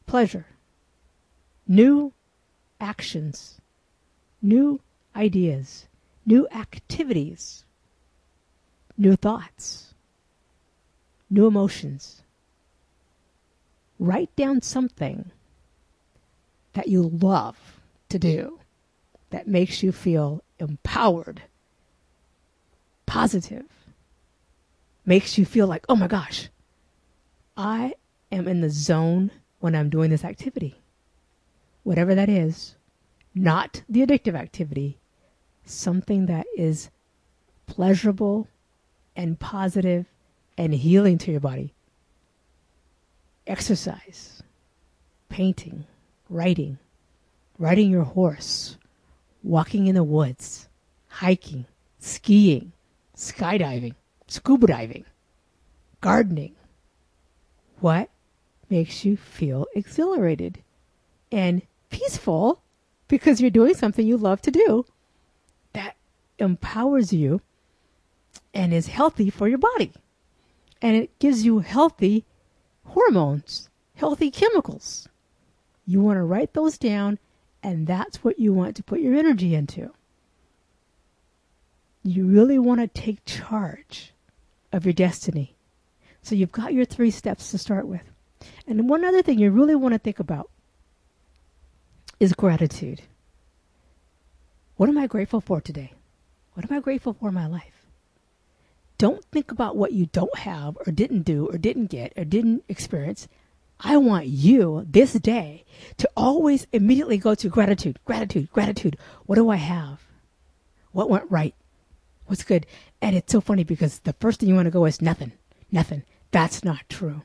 pleasure, 0.06 0.46
new 1.66 2.12
actions, 2.80 3.60
new 4.42 4.80
ideas, 5.16 5.86
new 6.26 6.46
activities, 6.48 7.64
new 8.98 9.16
thoughts, 9.16 9.93
new 11.30 11.46
emotions. 11.46 12.22
Write 13.98 14.34
down 14.36 14.62
something 14.62 15.30
that 16.72 16.88
you 16.88 17.02
love 17.02 17.80
to 18.08 18.18
do 18.18 18.58
that 19.30 19.48
makes 19.48 19.82
you 19.82 19.92
feel 19.92 20.42
empowered, 20.58 21.42
positive, 23.06 23.66
makes 25.06 25.38
you 25.38 25.44
feel 25.44 25.66
like, 25.66 25.84
oh 25.88 25.96
my 25.96 26.06
gosh, 26.06 26.48
I 27.56 27.94
am 28.30 28.48
in 28.48 28.60
the 28.60 28.70
zone 28.70 29.30
when 29.60 29.74
I'm 29.74 29.90
doing 29.90 30.10
this 30.10 30.24
activity. 30.24 30.80
Whatever 31.82 32.14
that 32.14 32.28
is, 32.28 32.76
not 33.34 33.82
the 33.88 34.04
addictive 34.04 34.34
activity, 34.34 34.98
something 35.64 36.26
that 36.26 36.46
is 36.56 36.90
pleasurable 37.66 38.48
and 39.16 39.38
positive 39.38 40.06
and 40.56 40.74
healing 40.74 41.18
to 41.18 41.30
your 41.30 41.40
body. 41.40 41.74
Exercise, 43.46 44.42
painting, 45.28 45.84
writing, 46.28 46.78
riding 47.58 47.90
your 47.90 48.04
horse, 48.04 48.76
walking 49.42 49.86
in 49.86 49.94
the 49.94 50.04
woods, 50.04 50.68
hiking, 51.08 51.66
skiing, 51.98 52.72
skydiving, 53.16 53.94
scuba 54.26 54.66
diving, 54.66 55.04
gardening. 56.00 56.54
What 57.80 58.10
makes 58.70 59.04
you 59.04 59.16
feel 59.16 59.66
exhilarated 59.74 60.62
and 61.30 61.62
peaceful 61.90 62.62
because 63.08 63.40
you're 63.40 63.50
doing 63.50 63.74
something 63.74 64.06
you 64.06 64.16
love 64.16 64.40
to 64.42 64.50
do 64.50 64.86
that 65.72 65.96
empowers 66.38 67.12
you 67.12 67.40
and 68.54 68.72
is 68.72 68.86
healthy 68.86 69.30
for 69.30 69.48
your 69.48 69.58
body? 69.58 69.92
And 70.84 70.94
it 70.94 71.18
gives 71.18 71.46
you 71.46 71.60
healthy 71.60 72.26
hormones, 72.84 73.70
healthy 73.94 74.30
chemicals. 74.30 75.08
You 75.86 76.02
want 76.02 76.18
to 76.18 76.22
write 76.22 76.52
those 76.52 76.76
down 76.76 77.18
and 77.62 77.86
that's 77.86 78.22
what 78.22 78.38
you 78.38 78.52
want 78.52 78.76
to 78.76 78.82
put 78.82 79.00
your 79.00 79.14
energy 79.14 79.54
into. 79.54 79.90
You 82.02 82.26
really 82.26 82.58
want 82.58 82.80
to 82.80 82.86
take 82.86 83.24
charge 83.24 84.12
of 84.70 84.84
your 84.84 84.92
destiny. 84.92 85.56
So 86.20 86.34
you've 86.34 86.52
got 86.52 86.74
your 86.74 86.84
three 86.84 87.10
steps 87.10 87.50
to 87.50 87.58
start 87.58 87.88
with. 87.88 88.02
And 88.66 88.86
one 88.86 89.06
other 89.06 89.22
thing 89.22 89.38
you 89.38 89.50
really 89.50 89.74
want 89.74 89.94
to 89.94 89.98
think 89.98 90.20
about 90.20 90.50
is 92.20 92.34
gratitude. 92.34 93.00
What 94.76 94.90
am 94.90 94.98
I 94.98 95.06
grateful 95.06 95.40
for 95.40 95.62
today? 95.62 95.94
What 96.52 96.70
am 96.70 96.76
I 96.76 96.80
grateful 96.80 97.14
for 97.14 97.28
in 97.28 97.34
my 97.34 97.46
life? 97.46 97.73
Don't 99.04 99.22
think 99.26 99.52
about 99.52 99.76
what 99.76 99.92
you 99.92 100.06
don't 100.06 100.34
have 100.38 100.78
or 100.86 100.90
didn't 100.90 101.24
do 101.24 101.46
or 101.48 101.58
didn't 101.58 101.90
get 101.90 102.14
or 102.16 102.24
didn't 102.24 102.64
experience. 102.70 103.28
I 103.78 103.98
want 103.98 104.28
you 104.28 104.86
this 104.88 105.12
day 105.12 105.66
to 105.98 106.08
always 106.16 106.66
immediately 106.72 107.18
go 107.18 107.34
to 107.34 107.50
gratitude, 107.50 107.98
gratitude, 108.06 108.50
gratitude. 108.50 108.96
What 109.26 109.34
do 109.34 109.50
I 109.50 109.56
have? 109.56 110.00
What 110.92 111.10
went 111.10 111.30
right? 111.30 111.54
What's 112.24 112.44
good? 112.44 112.64
And 113.02 113.14
it's 113.14 113.30
so 113.30 113.42
funny 113.42 113.62
because 113.62 113.98
the 113.98 114.14
first 114.14 114.40
thing 114.40 114.48
you 114.48 114.54
want 114.54 114.68
to 114.68 114.70
go 114.70 114.86
is 114.86 115.02
nothing, 115.02 115.32
nothing. 115.70 116.04
That's 116.30 116.64
not 116.64 116.88
true. 116.88 117.24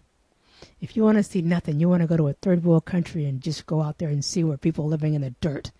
If 0.81 0.97
you 0.97 1.03
want 1.05 1.17
to 1.17 1.23
see 1.23 1.41
nothing, 1.41 1.79
you 1.79 1.87
want 1.87 2.01
to 2.01 2.07
go 2.07 2.17
to 2.17 2.27
a 2.27 2.33
third 2.33 2.65
world 2.65 2.83
country 2.83 3.23
and 3.23 3.39
just 3.39 3.65
go 3.65 3.81
out 3.81 3.99
there 3.99 4.09
and 4.09 4.25
see 4.25 4.43
where 4.43 4.57
people 4.57 4.83
are 4.83 4.89
living 4.89 5.13
in 5.13 5.21
the 5.21 5.33
dirt. 5.39 5.71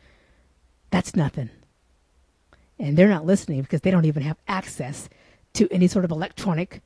That's 0.92 1.14
nothing. 1.14 1.50
And 2.80 2.96
they're 2.96 3.10
not 3.10 3.26
listening 3.26 3.64
because 3.64 3.82
they 3.82 3.92
don't 3.92 4.06
even 4.06 4.24
have 4.24 4.38
access 4.48 5.10
to 5.60 5.68
any 5.74 5.90
sort 5.90 6.06
of 6.06 6.12
electronic 6.12 6.82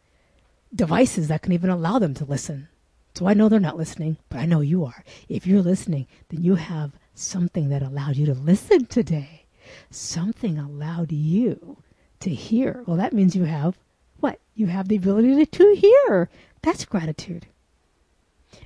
devices 0.74 1.28
that 1.28 1.44
can 1.44 1.52
even 1.52 1.70
allow 1.70 2.00
them 2.00 2.16
to 2.16 2.26
listen. 2.26 2.68
So 3.14 3.28
I 3.28 3.36
know 3.36 3.48
they're 3.48 3.60
not 3.60 3.78
listening, 3.78 4.18
but 4.30 4.40
I 4.40 4.48
know 4.48 4.62
you 4.62 4.84
are. 4.84 5.04
If 5.30 5.46
you're 5.46 5.62
listening, 5.62 6.08
then 6.30 6.42
you 6.42 6.56
have 6.56 6.94
something 7.14 7.70
that 7.70 7.84
allowed 7.84 8.16
you 8.16 8.26
to 8.26 8.34
listen 8.34 8.88
today. 8.88 9.46
Something 9.92 10.58
allowed 10.58 11.12
you 11.12 11.78
to 12.22 12.32
hear. 12.32 12.84
Well, 12.88 12.98
that 12.98 13.14
means 13.14 13.36
you 13.36 13.44
have 13.44 13.78
what? 14.20 14.40
You 14.56 14.66
have 14.66 14.88
the 14.88 14.96
ability 14.96 15.46
to 15.46 15.76
hear. 15.76 16.30
That's 16.64 16.86
gratitude. 16.86 17.46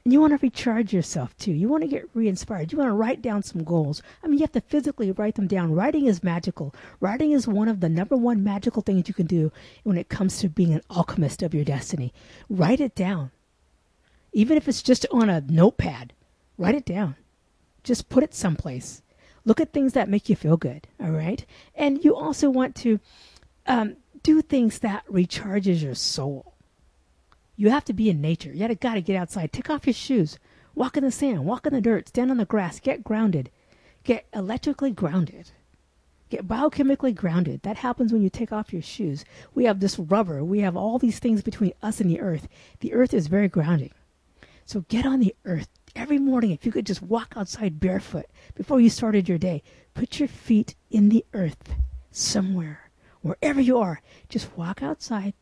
And 0.04 0.13
you 0.13 0.21
want 0.21 0.32
to 0.32 0.39
recharge 0.41 0.93
yourself 0.93 1.36
too. 1.38 1.52
You 1.52 1.67
want 1.67 1.84
to 1.84 1.89
get 1.89 2.10
re 2.13 2.28
inspired. 2.28 2.71
You 2.71 2.78
want 2.78 2.89
to 2.89 2.93
write 2.93 3.21
down 3.21 3.43
some 3.43 3.63
goals. 3.63 4.02
I 4.23 4.28
mean, 4.28 4.39
you 4.39 4.43
have 4.43 4.52
to 4.54 4.62
physically 4.62 5.12
write 5.12 5.36
them 5.36 5.47
down. 5.47 5.73
Writing 5.73 6.06
is 6.06 6.23
magical. 6.23 6.73
Writing 7.00 7.32
is 7.32 7.47
one 7.47 7.67
of 7.67 7.80
the 7.80 7.89
number 7.89 8.15
one 8.15 8.43
magical 8.43 8.82
things 8.82 9.08
you 9.08 9.13
can 9.13 9.28
do 9.28 9.52
when 9.84 9.97
it 9.97 10.10
comes 10.10 10.39
to 10.39 10.50
being 10.50 10.73
an 10.73 10.82
alchemist 10.89 11.41
of 11.43 11.54
your 11.54 11.65
destiny. 11.65 12.13
Write 12.50 12.80
it 12.80 12.95
down 12.95 13.32
even 14.38 14.56
if 14.56 14.67
it's 14.67 14.84
just 14.84 15.04
on 15.12 15.32
a 15.32 15.41
notepad, 15.41 16.13
write 16.60 16.76
it 16.76 16.86
down. 16.86 17.15
Just 17.84 18.08
put 18.08 18.23
it 18.23 18.36
someplace. 18.36 19.02
Look 19.45 19.60
at 19.60 19.73
things 19.73 19.93
that 19.93 20.10
make 20.10 20.30
you 20.30 20.36
feel 20.36 20.58
good, 20.58 20.88
all 21.02 21.10
right? 21.10 21.43
And 21.73 22.06
you 22.06 22.15
also 22.15 22.47
want 22.50 22.76
to 22.76 23.00
um, 23.65 23.95
do 24.21 24.43
things 24.43 24.78
that 24.80 25.08
recharges 25.08 25.82
your 25.82 25.95
soul. 25.95 26.54
You 27.57 27.71
have 27.71 27.83
to 27.85 27.93
be 27.93 28.09
in 28.09 28.21
nature. 28.21 28.53
You 28.53 28.73
got 28.75 28.93
to 28.93 29.01
get 29.01 29.15
outside. 29.15 29.51
Take 29.51 29.69
off 29.69 29.87
your 29.87 29.93
shoes. 29.93 30.37
Walk 30.75 30.95
in 30.95 31.03
the 31.03 31.11
sand. 31.11 31.43
Walk 31.43 31.65
in 31.65 31.73
the 31.73 31.81
dirt. 31.81 32.07
Stand 32.07 32.29
on 32.29 32.37
the 32.37 32.45
grass. 32.45 32.79
Get 32.79 33.03
grounded. 33.03 33.49
Get 34.03 34.27
electrically 34.31 34.91
grounded. 34.91 35.51
Get 36.29 36.47
biochemically 36.47 37.15
grounded. 37.15 37.63
That 37.63 37.77
happens 37.77 38.13
when 38.13 38.21
you 38.21 38.29
take 38.29 38.51
off 38.51 38.71
your 38.71 38.83
shoes. 38.83 39.25
We 39.55 39.63
have 39.65 39.79
this 39.79 39.97
rubber. 39.97 40.43
We 40.43 40.59
have 40.59 40.77
all 40.77 40.99
these 40.99 41.17
things 41.17 41.41
between 41.41 41.73
us 41.81 41.99
and 41.99 42.09
the 42.09 42.21
earth. 42.21 42.47
The 42.81 42.93
earth 42.93 43.13
is 43.13 43.27
very 43.27 43.47
grounding. 43.47 43.91
So 44.65 44.81
get 44.89 45.05
on 45.05 45.19
the 45.19 45.35
earth 45.45 45.69
every 45.95 46.19
morning. 46.19 46.51
If 46.51 46.65
you 46.65 46.71
could 46.71 46.85
just 46.85 47.01
walk 47.01 47.33
outside 47.35 47.79
barefoot 47.79 48.27
before 48.53 48.79
you 48.79 48.89
started 48.89 49.27
your 49.27 49.37
day, 49.37 49.63
put 49.95 50.19
your 50.19 50.27
feet 50.27 50.75
in 50.91 51.09
the 51.09 51.25
earth 51.33 51.73
somewhere, 52.11 52.91
wherever 53.21 53.61
you 53.61 53.79
are. 53.79 54.01
Just 54.29 54.55
walk 54.55 54.83
outside. 54.83 55.33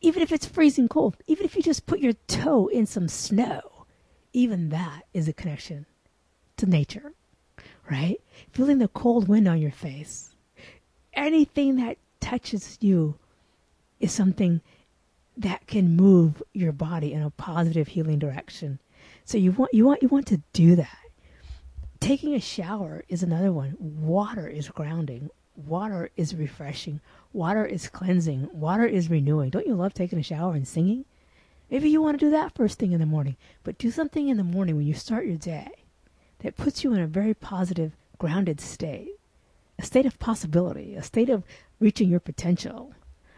Even 0.00 0.22
if 0.22 0.32
it's 0.32 0.46
freezing 0.46 0.88
cold, 0.88 1.16
even 1.26 1.44
if 1.44 1.56
you 1.56 1.62
just 1.62 1.86
put 1.86 2.00
your 2.00 2.12
toe 2.26 2.68
in 2.68 2.86
some 2.86 3.08
snow, 3.08 3.86
even 4.32 4.68
that 4.68 5.02
is 5.14 5.28
a 5.28 5.32
connection 5.32 5.86
to 6.56 6.66
nature, 6.66 7.12
right? 7.90 8.20
Feeling 8.52 8.78
the 8.78 8.88
cold 8.88 9.28
wind 9.28 9.48
on 9.48 9.60
your 9.60 9.70
face. 9.70 10.34
Anything 11.14 11.76
that 11.76 11.96
touches 12.20 12.76
you 12.80 13.16
is 14.00 14.12
something 14.12 14.60
that 15.36 15.66
can 15.66 15.96
move 15.96 16.42
your 16.52 16.72
body 16.72 17.12
in 17.12 17.22
a 17.22 17.30
positive 17.30 17.88
healing 17.88 18.18
direction. 18.18 18.78
So 19.24 19.38
you 19.38 19.52
want 19.52 19.74
you 19.74 19.84
want 19.84 20.02
you 20.02 20.08
want 20.08 20.26
to 20.28 20.42
do 20.52 20.76
that. 20.76 20.98
Taking 22.00 22.34
a 22.34 22.40
shower 22.40 23.04
is 23.08 23.22
another 23.22 23.52
one. 23.52 23.76
Water 23.78 24.46
is 24.46 24.68
grounding. 24.68 25.30
Water 25.56 26.10
is 26.16 26.34
refreshing. 26.34 27.00
Water 27.36 27.66
is 27.66 27.90
cleansing. 27.90 28.48
Water 28.50 28.86
is 28.86 29.10
renewing. 29.10 29.50
Don't 29.50 29.66
you 29.66 29.74
love 29.74 29.92
taking 29.92 30.18
a 30.18 30.22
shower 30.22 30.54
and 30.54 30.66
singing? 30.66 31.04
Maybe 31.70 31.90
you 31.90 32.00
want 32.00 32.18
to 32.18 32.24
do 32.24 32.30
that 32.30 32.54
first 32.54 32.78
thing 32.78 32.92
in 32.92 32.98
the 32.98 33.04
morning, 33.04 33.36
but 33.62 33.76
do 33.76 33.90
something 33.90 34.30
in 34.30 34.38
the 34.38 34.42
morning 34.42 34.74
when 34.74 34.86
you 34.86 34.94
start 34.94 35.26
your 35.26 35.36
day 35.36 35.68
that 36.38 36.56
puts 36.56 36.82
you 36.82 36.94
in 36.94 37.00
a 37.00 37.06
very 37.06 37.34
positive, 37.34 37.94
grounded 38.16 38.58
state, 38.58 39.10
a 39.78 39.84
state 39.84 40.06
of 40.06 40.18
possibility, 40.18 40.94
a 40.94 41.02
state 41.02 41.28
of 41.28 41.44
reaching 41.78 42.08
your 42.08 42.20
potential, 42.20 42.94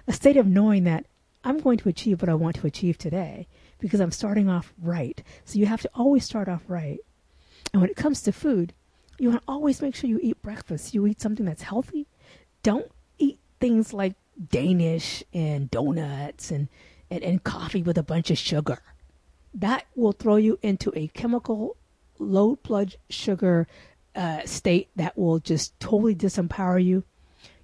a 0.07 0.13
state 0.13 0.37
of 0.37 0.47
knowing 0.47 0.85
that 0.85 1.07
I'm 1.43 1.59
going 1.59 1.79
to 1.79 1.89
achieve 1.89 2.23
what 2.23 2.29
I 2.29 2.35
want 2.35 2.55
to 2.55 2.69
achieve 2.69 2.99
today 2.99 3.49
because 3.81 3.99
I'm 3.99 4.13
starting 4.13 4.49
off 4.49 4.73
right. 4.81 5.21
So 5.45 5.59
you 5.59 5.67
have 5.67 5.83
to 5.83 5.91
always 5.93 6.25
start 6.25 6.49
off 6.49 6.63
right. 6.69 7.01
And 7.73 7.83
when 7.83 7.91
it 7.91 7.97
comes 7.97 8.23
to 8.23 8.31
food, 8.31 8.75
you 9.19 9.31
want 9.31 9.41
to 9.43 9.51
always 9.53 9.83
make 9.83 9.97
sure 9.97 10.09
you 10.09 10.21
eat 10.23 10.41
breakfast. 10.41 10.95
You 10.95 11.05
eat 11.09 11.21
something 11.21 11.47
that's 11.47 11.63
healthy. 11.63 12.07
Don't 12.63 12.93
things 13.61 13.93
like 13.93 14.15
Danish 14.51 15.23
and 15.33 15.71
donuts 15.71 16.51
and, 16.51 16.69
and, 17.11 17.23
and 17.23 17.43
coffee 17.43 17.83
with 17.83 17.99
a 17.99 18.03
bunch 18.03 18.31
of 18.31 18.39
sugar. 18.39 18.79
That 19.55 19.87
will 19.97 20.13
throw 20.13 20.37
you 20.37 20.59
into 20.63 20.93
a 20.95 21.09
chemical 21.09 21.77
low 22.19 22.57
blood 22.57 22.97
sugar 23.09 23.67
uh, 24.15 24.45
state 24.45 24.89
that 24.97 25.17
will 25.17 25.39
just 25.39 25.79
totally 25.81 26.15
disempower 26.15 26.83
you. 26.83 27.05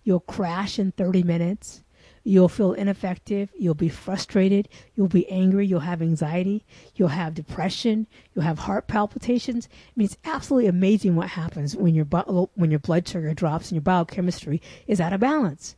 You'll 0.04 0.20
crash 0.20 0.78
in 0.78 0.92
30 0.92 1.22
minutes. 1.22 1.82
You'll 2.26 2.48
feel 2.48 2.72
ineffective. 2.72 3.50
You'll 3.58 3.74
be 3.74 3.90
frustrated. 3.90 4.68
You'll 4.94 5.08
be 5.08 5.28
angry. 5.28 5.66
You'll 5.66 5.80
have 5.80 6.00
anxiety. 6.00 6.64
You'll 6.96 7.08
have 7.08 7.34
depression. 7.34 8.06
You'll 8.34 8.46
have 8.46 8.60
heart 8.60 8.86
palpitations. 8.86 9.68
I 9.70 9.92
mean, 9.94 10.06
it's 10.06 10.16
absolutely 10.24 10.68
amazing 10.68 11.16
what 11.16 11.28
happens 11.28 11.76
when 11.76 11.94
your 11.94 12.06
when 12.54 12.70
your 12.70 12.80
blood 12.80 13.06
sugar 13.06 13.34
drops 13.34 13.68
and 13.68 13.76
your 13.76 13.82
biochemistry 13.82 14.62
is 14.86 15.00
out 15.00 15.12
of 15.12 15.20
balance. 15.20 15.76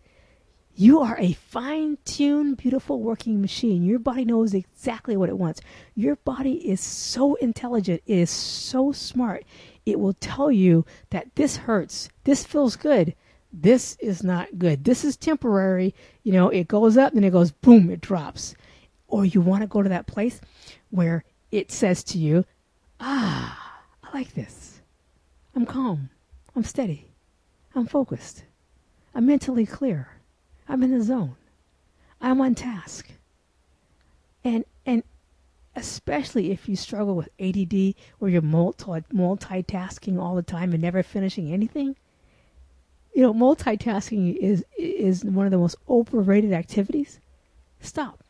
You 0.78 1.00
are 1.00 1.18
a 1.18 1.32
fine 1.32 1.96
tuned, 2.04 2.58
beautiful 2.58 3.00
working 3.00 3.40
machine. 3.40 3.82
Your 3.82 3.98
body 3.98 4.26
knows 4.26 4.52
exactly 4.52 5.16
what 5.16 5.30
it 5.30 5.38
wants. 5.38 5.62
Your 5.94 6.16
body 6.16 6.68
is 6.68 6.82
so 6.82 7.36
intelligent, 7.36 8.02
it 8.06 8.18
is 8.18 8.30
so 8.30 8.92
smart. 8.92 9.44
It 9.86 9.98
will 9.98 10.12
tell 10.12 10.52
you 10.52 10.84
that 11.08 11.34
this 11.34 11.56
hurts, 11.56 12.10
this 12.24 12.44
feels 12.44 12.76
good, 12.76 13.14
this 13.50 13.96
is 14.00 14.22
not 14.22 14.58
good. 14.58 14.84
This 14.84 15.02
is 15.02 15.16
temporary. 15.16 15.94
You 16.24 16.32
know, 16.32 16.50
it 16.50 16.68
goes 16.68 16.98
up 16.98 17.14
then 17.14 17.24
it 17.24 17.30
goes 17.30 17.52
boom, 17.52 17.88
it 17.88 18.02
drops. 18.02 18.54
Or 19.08 19.24
you 19.24 19.40
want 19.40 19.62
to 19.62 19.66
go 19.66 19.82
to 19.82 19.88
that 19.88 20.06
place 20.06 20.42
where 20.90 21.24
it 21.50 21.72
says 21.72 22.04
to 22.04 22.18
you, 22.18 22.44
ah, 23.00 23.80
I 24.02 24.12
like 24.12 24.34
this. 24.34 24.82
I'm 25.54 25.64
calm. 25.64 26.10
I'm 26.54 26.64
steady. 26.64 27.06
I'm 27.74 27.86
focused. 27.86 28.44
I'm 29.14 29.24
mentally 29.24 29.64
clear. 29.64 30.15
I'm 30.68 30.83
in 30.83 30.96
the 30.96 31.02
zone. 31.02 31.37
I'm 32.20 32.40
on 32.40 32.55
task. 32.55 33.09
And 34.44 34.64
and 34.85 35.02
especially 35.74 36.50
if 36.50 36.68
you 36.68 36.76
struggle 36.76 37.14
with 37.14 37.29
ADD 37.38 37.94
where 38.18 38.31
you're 38.31 38.42
multi 38.42 39.02
multitasking 39.12 40.20
all 40.20 40.35
the 40.35 40.42
time 40.42 40.72
and 40.72 40.83
never 40.83 41.02
finishing 41.02 41.52
anything, 41.52 41.96
you 43.14 43.22
know, 43.22 43.35
multitasking 43.35 44.37
is 44.37 44.64
is 44.79 45.24
one 45.24 45.46
of 45.46 45.52
the 45.52 45.59
most 45.59 45.76
overrated 45.88 46.52
activities. 46.52 47.20
Stop 47.81 48.24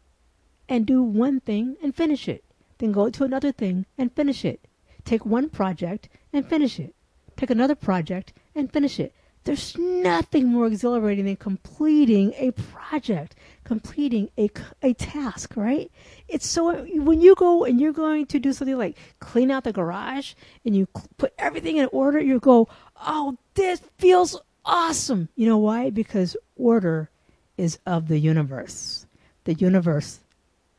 and 0.69 0.87
do 0.87 1.03
one 1.03 1.41
thing 1.41 1.77
and 1.83 1.95
finish 1.95 2.29
it. 2.29 2.45
Then 2.79 2.93
go 2.93 3.09
to 3.11 3.25
another 3.25 3.53
thing 3.53 3.87
and 3.97 4.13
finish 4.13 4.45
it. 4.45 4.61
Take 5.05 5.25
one 5.25 5.49
project 5.49 6.09
and 6.33 6.47
finish 6.47 6.81
it. 6.81 6.95
Take 7.37 7.51
another 7.51 7.75
project 7.75 8.33
and 8.55 8.73
finish 8.73 8.99
it. 8.99 9.15
There's 9.47 9.79
nothing 9.79 10.49
more 10.49 10.67
exhilarating 10.67 11.27
than 11.27 11.37
completing 11.37 12.35
a 12.37 12.51
project, 12.51 13.37
completing 13.63 14.29
a, 14.37 14.51
a 14.83 14.93
task, 14.95 15.57
right? 15.57 15.89
It's 16.27 16.45
so, 16.45 16.85
when 16.85 17.21
you 17.21 17.37
go 17.37 17.65
and 17.65 17.81
you're 17.81 17.93
going 17.93 18.27
to 18.27 18.41
do 18.41 18.53
something 18.53 18.77
like 18.77 18.99
clean 19.21 19.53
out 19.53 19.63
the 19.63 19.73
garage 19.73 20.35
and 20.65 20.75
you 20.75 20.89
put 21.17 21.33
everything 21.39 21.77
in 21.77 21.89
order, 21.93 22.19
you 22.19 22.41
go, 22.41 22.67
oh, 23.01 23.39
this 23.55 23.81
feels 23.99 24.37
awesome. 24.65 25.29
You 25.37 25.49
know 25.49 25.59
why? 25.59 25.91
Because 25.91 26.37
order 26.57 27.09
is 27.57 27.79
of 27.87 28.09
the 28.09 28.19
universe. 28.19 29.07
The 29.45 29.55
universe 29.55 30.19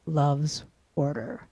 loves 0.06 0.65
order, 0.93 1.47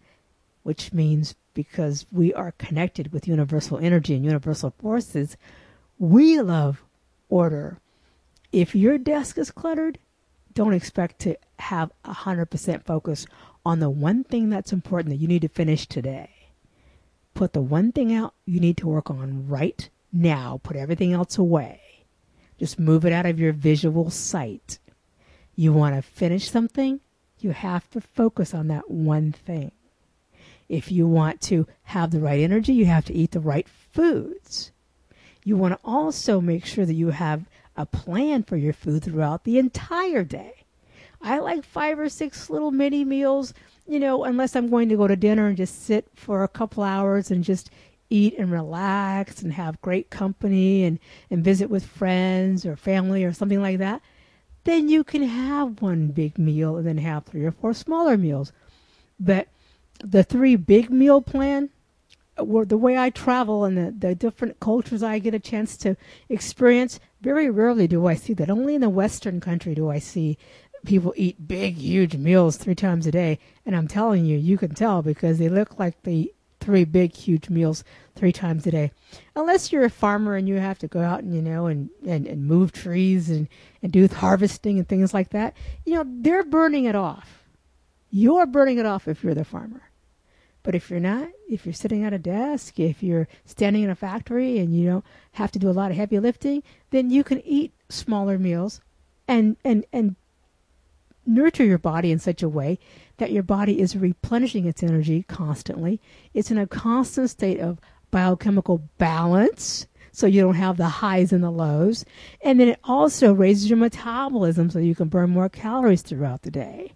which 0.64 0.92
means 0.92 1.34
because 1.54 2.06
we 2.12 2.34
are 2.34 2.52
connected 2.58 3.14
with 3.14 3.26
universal 3.26 3.78
energy 3.78 4.16
and 4.16 4.26
universal 4.26 4.74
forces, 4.78 5.38
we 5.98 6.42
love 6.42 6.84
order. 7.36 7.80
If 8.54 8.74
your 8.74 8.98
desk 8.98 9.38
is 9.38 9.52
cluttered, 9.52 10.00
don't 10.54 10.74
expect 10.74 11.20
to 11.20 11.36
have 11.60 11.92
100% 12.06 12.86
focus 12.86 13.28
on 13.66 13.80
the 13.80 13.90
one 13.90 14.24
thing 14.24 14.50
that's 14.50 14.72
important 14.72 15.10
that 15.10 15.22
you 15.22 15.28
need 15.28 15.42
to 15.42 15.50
finish 15.50 15.86
today. 15.86 16.30
Put 17.34 17.52
the 17.52 17.62
one 17.62 17.92
thing 17.92 18.14
out 18.14 18.34
you 18.46 18.62
need 18.62 18.78
to 18.78 18.88
work 18.88 19.10
on 19.10 19.50
right 19.50 19.90
now. 20.14 20.62
Put 20.64 20.78
everything 20.78 21.12
else 21.12 21.38
away. 21.38 21.82
Just 22.58 22.80
move 22.80 23.06
it 23.06 23.12
out 23.12 23.26
of 23.26 23.38
your 23.38 23.52
visual 23.52 24.10
sight. 24.10 24.80
You 25.56 25.74
want 25.74 25.96
to 25.96 26.02
finish 26.02 26.50
something, 26.50 27.02
you 27.40 27.52
have 27.52 27.90
to 27.90 28.00
focus 28.00 28.54
on 28.54 28.70
that 28.70 28.90
one 28.90 29.34
thing. 29.34 29.72
If 30.70 30.90
you 30.90 31.06
want 31.06 31.42
to 31.42 31.68
have 31.84 32.12
the 32.12 32.22
right 32.22 32.40
energy, 32.40 32.72
you 32.72 32.86
have 32.86 33.06
to 33.06 33.14
eat 33.14 33.32
the 33.32 33.42
right 33.42 33.68
foods. 33.68 34.72
You 35.46 35.56
want 35.56 35.76
to 35.76 35.80
also 35.86 36.42
make 36.42 36.66
sure 36.66 36.86
that 36.86 36.94
you 36.96 37.12
have 37.12 37.46
a 37.78 37.86
plan 37.86 38.44
for 38.44 38.58
your 38.58 38.74
food 38.74 39.04
throughout 39.04 39.44
the 39.44 39.60
entire 39.60 40.24
day. 40.24 40.66
I 41.22 41.40
like 41.40 41.64
five 41.64 42.00
or 42.00 42.10
six 42.10 42.50
little 42.50 42.72
mini 42.72 43.06
meals, 43.06 43.54
you 43.88 44.00
know, 44.00 44.24
unless 44.24 44.56
I'm 44.56 44.70
going 44.70 44.90
to 44.90 44.98
go 44.98 45.08
to 45.08 45.16
dinner 45.16 45.48
and 45.48 45.56
just 45.56 45.86
sit 45.86 46.08
for 46.16 46.44
a 46.44 46.48
couple 46.48 46.84
hours 46.84 47.32
and 47.32 47.44
just 47.44 47.70
eat 48.10 48.36
and 48.38 48.52
relax 48.52 49.42
and 49.42 49.54
have 49.54 49.82
great 49.82 50.10
company 50.10 50.84
and, 50.84 51.00
and 51.30 51.44
visit 51.44 51.70
with 51.70 51.86
friends 51.86 52.66
or 52.66 52.76
family 52.76 53.24
or 53.24 53.32
something 53.32 53.62
like 53.62 53.78
that, 53.78 54.02
then 54.64 54.90
you 54.90 55.04
can 55.04 55.24
have 55.24 55.82
one 55.82 56.08
big 56.08 56.38
meal 56.40 56.78
and 56.78 56.88
then 56.88 56.98
have 56.98 57.24
three 57.26 57.46
or 57.46 57.52
four 57.52 57.74
smaller 57.74 58.18
meals. 58.18 58.52
But 59.20 59.48
the 60.04 60.24
three 60.24 60.56
big 60.56 60.90
meal 60.90 61.22
plan, 61.22 61.70
the 62.38 62.78
way 62.78 62.98
I 62.98 63.10
travel 63.10 63.64
and 63.64 63.78
the, 63.78 63.92
the 63.92 64.16
different 64.16 64.60
cultures 64.60 65.02
I 65.02 65.20
get 65.20 65.34
a 65.34 65.40
chance 65.40 65.78
to 65.78 65.96
experience, 66.30 67.00
very 67.22 67.50
rarely 67.50 67.88
do 67.88 68.06
I 68.08 68.16
see 68.16 68.34
that. 68.34 68.50
Only 68.50 68.76
in 68.76 68.82
the 68.82 68.90
Western 68.90 69.40
country 69.40 69.74
do 69.74 69.90
I 69.90 70.00
see 70.00 70.38
people 70.86 71.14
eat 71.16 71.48
big, 71.48 71.76
huge 71.76 72.16
meals 72.16 72.58
three 72.58 72.76
times 72.76 73.08
a 73.08 73.12
day. 73.12 73.40
And 73.66 73.76
I'm 73.76 73.88
telling 73.88 74.26
you, 74.26 74.38
you 74.38 74.58
can 74.58 74.74
tell 74.74 75.02
because 75.02 75.38
they 75.38 75.50
look 75.50 75.80
like 75.80 76.04
they 76.04 76.32
three 76.60 76.84
big, 76.84 77.16
huge 77.16 77.50
meals 77.50 77.84
three 78.16 78.32
times 78.32 78.66
a 78.66 78.72
day. 78.72 78.92
Unless 79.36 79.72
you're 79.72 79.86
a 79.86 79.90
farmer 79.90 80.36
and 80.36 80.48
you 80.48 80.56
have 80.56 80.80
to 80.80 80.88
go 80.88 81.02
out 81.02 81.24
and, 81.24 81.34
you 81.36 81.42
know, 81.42 81.68
and, 81.68 81.90
and, 82.06 82.26
and 82.26 82.46
move 82.46 82.72
trees 82.72 83.30
and, 83.30 83.48
and 83.84 83.92
do 83.92 84.08
harvesting 84.08 84.80
and 84.80 84.88
things 84.88 85.14
like 85.14 85.30
that, 85.30 85.56
you 85.86 85.94
know, 85.94 86.04
they're 86.06 86.44
burning 86.44 86.86
it 86.86 86.96
off. 86.96 87.44
You're 88.10 88.46
burning 88.46 88.78
it 88.78 88.86
off 88.86 89.08
if 89.08 89.24
you're 89.24 89.36
the 89.36 89.46
farmer. 89.46 89.85
But 90.66 90.74
if 90.74 90.90
you're 90.90 91.00
not, 91.00 91.30
if 91.48 91.64
you're 91.64 91.74
sitting 91.74 92.04
at 92.04 92.12
a 92.12 92.18
desk, 92.18 92.80
if 92.80 93.04
you're 93.04 93.28
standing 93.46 93.84
in 93.84 93.92
a 93.92 93.96
factory 93.96 94.58
and 94.58 94.76
you 94.76 94.88
don't 94.88 95.06
have 95.34 95.52
to 95.52 95.60
do 95.60 95.70
a 95.70 95.72
lot 95.72 95.92
of 95.92 95.98
heavy 95.98 96.20
lifting, 96.20 96.64
then 96.90 97.12
you 97.12 97.24
can 97.24 97.40
eat 97.46 97.72
smaller 97.88 98.40
meals 98.40 98.82
and 99.28 99.58
and 99.64 99.86
and 99.94 100.16
nurture 101.24 101.64
your 101.64 101.78
body 101.78 102.12
in 102.12 102.18
such 102.18 102.42
a 102.42 102.50
way 102.50 102.80
that 103.18 103.32
your 103.32 103.44
body 103.44 103.80
is 103.80 103.96
replenishing 103.96 104.66
its 104.66 104.82
energy 104.82 105.24
constantly. 105.28 106.02
It's 106.34 106.50
in 106.50 106.58
a 106.58 106.66
constant 106.66 107.30
state 107.30 107.60
of 107.60 107.80
biochemical 108.10 108.90
balance 108.98 109.86
so 110.12 110.26
you 110.26 110.42
don't 110.42 110.56
have 110.56 110.78
the 110.78 110.88
highs 110.88 111.32
and 111.32 111.44
the 111.44 111.52
lows. 111.52 112.06
And 112.42 112.60
then 112.60 112.70
it 112.70 112.80
also 112.86 113.34
raises 113.34 113.70
your 113.70 113.78
metabolism 113.78 114.70
so 114.70 114.80
you 114.80 114.96
can 114.96 115.10
burn 115.10 115.30
more 115.30 115.50
calories 115.50 116.02
throughout 116.02 116.44
the 116.44 116.52
day. 116.52 116.94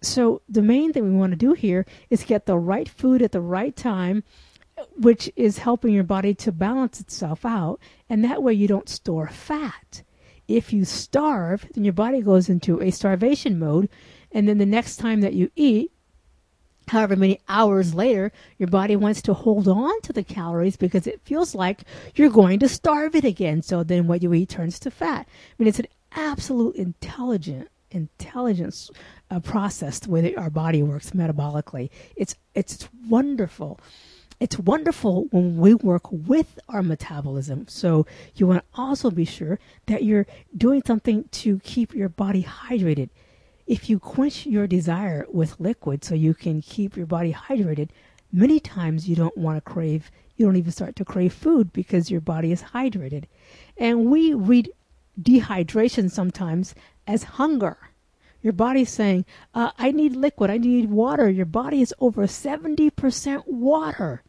So 0.00 0.42
the 0.48 0.62
main 0.62 0.92
thing 0.92 1.04
we 1.04 1.18
want 1.18 1.32
to 1.32 1.36
do 1.36 1.54
here 1.54 1.84
is 2.08 2.24
get 2.24 2.46
the 2.46 2.58
right 2.58 2.88
food 2.88 3.22
at 3.22 3.32
the 3.32 3.40
right 3.40 3.74
time, 3.74 4.22
which 4.96 5.30
is 5.34 5.58
helping 5.58 5.92
your 5.92 6.04
body 6.04 6.34
to 6.34 6.52
balance 6.52 7.00
itself 7.00 7.44
out, 7.44 7.80
and 8.08 8.24
that 8.24 8.42
way 8.42 8.52
you 8.52 8.68
don't 8.68 8.88
store 8.88 9.28
fat. 9.28 10.02
If 10.46 10.72
you 10.72 10.84
starve, 10.84 11.66
then 11.74 11.84
your 11.84 11.92
body 11.92 12.22
goes 12.22 12.48
into 12.48 12.80
a 12.80 12.90
starvation 12.90 13.58
mode, 13.58 13.88
and 14.30 14.48
then 14.48 14.58
the 14.58 14.66
next 14.66 14.96
time 14.96 15.20
that 15.20 15.34
you 15.34 15.50
eat, 15.56 15.90
however 16.86 17.16
many 17.16 17.40
hours 17.48 17.92
later, 17.92 18.32
your 18.56 18.68
body 18.68 18.96
wants 18.96 19.20
to 19.22 19.34
hold 19.34 19.68
on 19.68 20.00
to 20.02 20.12
the 20.12 20.22
calories 20.22 20.76
because 20.76 21.06
it 21.06 21.20
feels 21.24 21.54
like 21.54 21.82
you're 22.14 22.30
going 22.30 22.58
to 22.60 22.68
starve 22.68 23.14
it 23.14 23.24
again. 23.24 23.62
So 23.62 23.82
then 23.82 24.06
what 24.06 24.22
you 24.22 24.32
eat 24.32 24.50
turns 24.50 24.78
to 24.80 24.90
fat. 24.90 25.26
I 25.28 25.54
mean, 25.58 25.68
it's 25.68 25.80
an 25.80 25.88
absolute 26.12 26.76
intelligent 26.76 27.68
intelligence 27.90 28.90
uh, 29.30 29.40
process 29.40 29.98
the 29.98 30.10
way 30.10 30.20
that 30.20 30.36
our 30.36 30.50
body 30.50 30.82
works 30.82 31.10
metabolically. 31.10 31.90
It's 32.16 32.34
it's 32.54 32.88
wonderful. 33.08 33.80
It's 34.40 34.58
wonderful 34.58 35.24
when 35.30 35.56
we 35.56 35.74
work 35.74 36.02
with 36.12 36.60
our 36.68 36.82
metabolism. 36.82 37.66
So 37.66 38.06
you 38.36 38.46
want 38.46 38.60
to 38.60 38.80
also 38.80 39.10
be 39.10 39.24
sure 39.24 39.58
that 39.86 40.04
you're 40.04 40.26
doing 40.56 40.82
something 40.86 41.24
to 41.32 41.58
keep 41.60 41.92
your 41.92 42.08
body 42.08 42.44
hydrated. 42.44 43.08
If 43.66 43.90
you 43.90 43.98
quench 43.98 44.46
your 44.46 44.66
desire 44.66 45.26
with 45.28 45.58
liquid 45.58 46.04
so 46.04 46.14
you 46.14 46.34
can 46.34 46.62
keep 46.62 46.96
your 46.96 47.06
body 47.06 47.32
hydrated, 47.32 47.90
many 48.32 48.60
times 48.60 49.08
you 49.08 49.16
don't 49.16 49.36
want 49.36 49.56
to 49.56 49.70
crave, 49.70 50.10
you 50.36 50.46
don't 50.46 50.56
even 50.56 50.72
start 50.72 50.94
to 50.96 51.04
crave 51.04 51.32
food 51.32 51.72
because 51.72 52.10
your 52.10 52.20
body 52.20 52.52
is 52.52 52.62
hydrated. 52.62 53.24
And 53.76 54.06
we 54.06 54.34
read 54.34 54.70
dehydration 55.20 56.10
sometimes 56.10 56.74
as 57.06 57.22
hunger 57.24 57.78
Your 58.40 58.52
body's 58.52 58.90
saying, 58.90 59.24
uh, 59.52 59.72
I 59.78 59.90
need 59.90 60.14
liquid, 60.14 60.50
I 60.50 60.58
need 60.58 60.90
water. 60.90 61.28
Your 61.28 61.46
body 61.46 61.82
is 61.82 61.94
over 61.98 62.26
70% 62.26 63.46
water. 63.48 64.22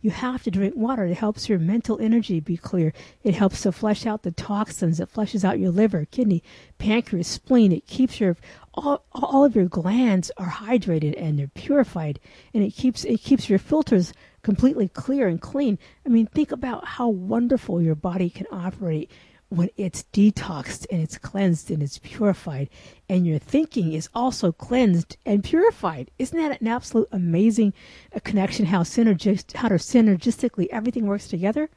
You 0.00 0.10
have 0.10 0.44
to 0.44 0.50
drink 0.50 0.76
water. 0.76 1.04
It 1.06 1.16
helps 1.16 1.48
your 1.48 1.58
mental 1.58 1.98
energy 2.00 2.38
be 2.38 2.56
clear. 2.56 2.92
It 3.24 3.34
helps 3.34 3.62
to 3.62 3.72
flush 3.72 4.06
out 4.06 4.22
the 4.22 4.30
toxins. 4.30 5.00
It 5.00 5.08
flushes 5.08 5.44
out 5.44 5.58
your 5.58 5.72
liver, 5.72 6.06
kidney, 6.08 6.44
pancreas, 6.78 7.26
spleen. 7.26 7.72
It 7.72 7.86
keeps 7.86 8.20
your 8.20 8.36
all, 8.74 9.04
all 9.10 9.44
of 9.44 9.56
your 9.56 9.66
glands 9.66 10.30
are 10.36 10.50
hydrated 10.50 11.20
and 11.20 11.36
they're 11.36 11.48
purified, 11.48 12.20
and 12.54 12.62
it 12.62 12.70
keeps 12.70 13.04
it 13.04 13.18
keeps 13.18 13.50
your 13.50 13.58
filters 13.58 14.12
completely 14.42 14.86
clear 14.88 15.26
and 15.26 15.40
clean. 15.40 15.80
I 16.06 16.10
mean, 16.10 16.26
think 16.26 16.52
about 16.52 16.84
how 16.84 17.08
wonderful 17.08 17.82
your 17.82 17.96
body 17.96 18.30
can 18.30 18.46
operate 18.52 19.10
when 19.48 19.70
it's 19.76 20.04
detoxed 20.12 20.86
and 20.90 21.00
it's 21.00 21.16
cleansed 21.16 21.70
and 21.70 21.82
it's 21.82 21.98
purified 21.98 22.68
and 23.08 23.26
your 23.26 23.38
thinking 23.38 23.92
is 23.92 24.08
also 24.14 24.52
cleansed 24.52 25.16
and 25.24 25.42
purified. 25.42 26.10
Isn't 26.18 26.38
that 26.38 26.60
an 26.60 26.68
absolute 26.68 27.08
amazing 27.12 27.72
uh, 28.14 28.20
connection 28.22 28.66
how 28.66 28.82
synergist 28.82 29.54
how 29.54 29.68
synergistically 29.68 30.68
everything 30.70 31.06
works 31.06 31.28
together? 31.28 31.70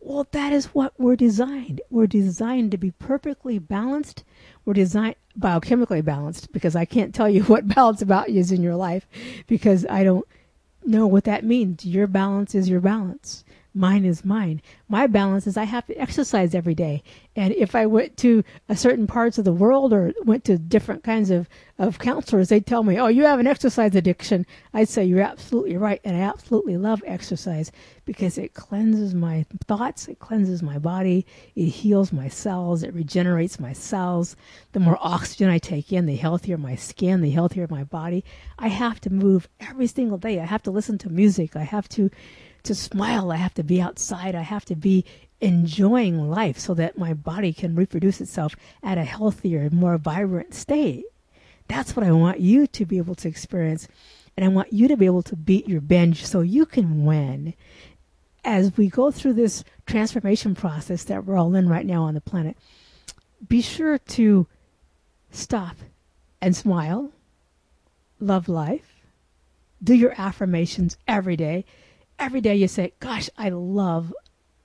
Well 0.00 0.28
that 0.30 0.52
is 0.52 0.66
what 0.66 0.92
we're 0.98 1.16
designed. 1.16 1.80
We're 1.90 2.06
designed 2.06 2.70
to 2.70 2.78
be 2.78 2.92
perfectly 2.92 3.58
balanced. 3.58 4.22
We're 4.64 4.74
designed 4.74 5.16
biochemically 5.38 6.04
balanced 6.04 6.50
because 6.52 6.74
i 6.74 6.84
can't 6.84 7.14
tell 7.14 7.28
you 7.28 7.42
what 7.44 7.68
balance 7.68 8.02
about 8.02 8.28
is 8.28 8.50
in 8.50 8.60
your 8.62 8.74
life 8.74 9.06
because 9.46 9.86
i 9.88 10.02
don't 10.02 10.26
know 10.84 11.06
what 11.06 11.24
that 11.24 11.44
means. 11.44 11.84
Your 11.84 12.06
balance 12.06 12.54
is 12.54 12.68
your 12.68 12.80
balance 12.80 13.44
mine 13.74 14.04
is 14.04 14.24
mine. 14.24 14.60
My 14.88 15.06
balance 15.06 15.46
is 15.46 15.56
I 15.56 15.64
have 15.64 15.86
to 15.86 15.94
exercise 15.94 16.54
every 16.54 16.74
day. 16.74 17.02
And 17.36 17.52
if 17.54 17.74
I 17.74 17.86
went 17.86 18.16
to 18.18 18.42
a 18.68 18.76
certain 18.76 19.06
parts 19.06 19.38
of 19.38 19.44
the 19.44 19.52
world 19.52 19.92
or 19.92 20.12
went 20.24 20.44
to 20.46 20.58
different 20.58 21.04
kinds 21.04 21.30
of, 21.30 21.48
of 21.78 21.98
counselors, 21.98 22.48
they'd 22.48 22.66
tell 22.66 22.82
me, 22.82 22.98
oh, 22.98 23.06
you 23.06 23.24
have 23.24 23.38
an 23.38 23.46
exercise 23.46 23.94
addiction. 23.94 24.46
I'd 24.74 24.88
say, 24.88 25.04
you're 25.04 25.20
absolutely 25.20 25.76
right. 25.76 26.00
And 26.02 26.16
I 26.16 26.20
absolutely 26.20 26.76
love 26.76 27.02
exercise 27.06 27.70
because 28.04 28.38
it 28.38 28.54
cleanses 28.54 29.14
my 29.14 29.44
thoughts, 29.66 30.08
it 30.08 30.18
cleanses 30.18 30.62
my 30.62 30.78
body, 30.78 31.26
it 31.54 31.66
heals 31.66 32.12
my 32.12 32.28
cells, 32.28 32.82
it 32.82 32.94
regenerates 32.94 33.60
my 33.60 33.72
cells. 33.72 34.34
The 34.72 34.80
more 34.80 34.98
oxygen 35.00 35.50
I 35.50 35.58
take 35.58 35.92
in, 35.92 36.06
the 36.06 36.16
healthier 36.16 36.56
my 36.56 36.74
skin, 36.74 37.20
the 37.20 37.30
healthier 37.30 37.66
my 37.70 37.84
body. 37.84 38.24
I 38.58 38.68
have 38.68 39.00
to 39.02 39.10
move 39.10 39.48
every 39.60 39.86
single 39.86 40.18
day. 40.18 40.40
I 40.40 40.46
have 40.46 40.62
to 40.64 40.70
listen 40.70 40.98
to 40.98 41.10
music. 41.10 41.54
I 41.54 41.64
have 41.64 41.88
to 41.90 42.10
to 42.64 42.74
smile, 42.74 43.30
I 43.30 43.36
have 43.36 43.54
to 43.54 43.62
be 43.62 43.80
outside. 43.80 44.34
I 44.34 44.42
have 44.42 44.64
to 44.66 44.76
be 44.76 45.04
enjoying 45.40 46.30
life 46.30 46.58
so 46.58 46.74
that 46.74 46.98
my 46.98 47.14
body 47.14 47.52
can 47.52 47.74
reproduce 47.74 48.20
itself 48.20 48.56
at 48.82 48.98
a 48.98 49.04
healthier, 49.04 49.70
more 49.70 49.96
vibrant 49.98 50.54
state. 50.54 51.04
That's 51.68 51.94
what 51.94 52.04
I 52.04 52.12
want 52.12 52.40
you 52.40 52.66
to 52.66 52.84
be 52.84 52.98
able 52.98 53.14
to 53.16 53.28
experience. 53.28 53.88
And 54.36 54.44
I 54.44 54.48
want 54.48 54.72
you 54.72 54.88
to 54.88 54.96
be 54.96 55.06
able 55.06 55.22
to 55.24 55.36
beat 55.36 55.68
your 55.68 55.80
binge 55.80 56.24
so 56.24 56.40
you 56.40 56.66
can 56.66 57.04
win. 57.04 57.54
As 58.44 58.76
we 58.76 58.88
go 58.88 59.10
through 59.10 59.34
this 59.34 59.64
transformation 59.86 60.54
process 60.54 61.04
that 61.04 61.24
we're 61.24 61.36
all 61.36 61.54
in 61.54 61.68
right 61.68 61.84
now 61.84 62.04
on 62.04 62.14
the 62.14 62.20
planet, 62.20 62.56
be 63.46 63.60
sure 63.60 63.98
to 63.98 64.46
stop 65.30 65.76
and 66.40 66.56
smile, 66.56 67.12
love 68.20 68.48
life, 68.48 68.96
do 69.82 69.94
your 69.94 70.14
affirmations 70.16 70.96
every 71.06 71.36
day 71.36 71.64
every 72.18 72.40
day 72.40 72.56
you 72.56 72.68
say, 72.68 72.92
Gosh, 73.00 73.30
I 73.36 73.48
love 73.50 74.12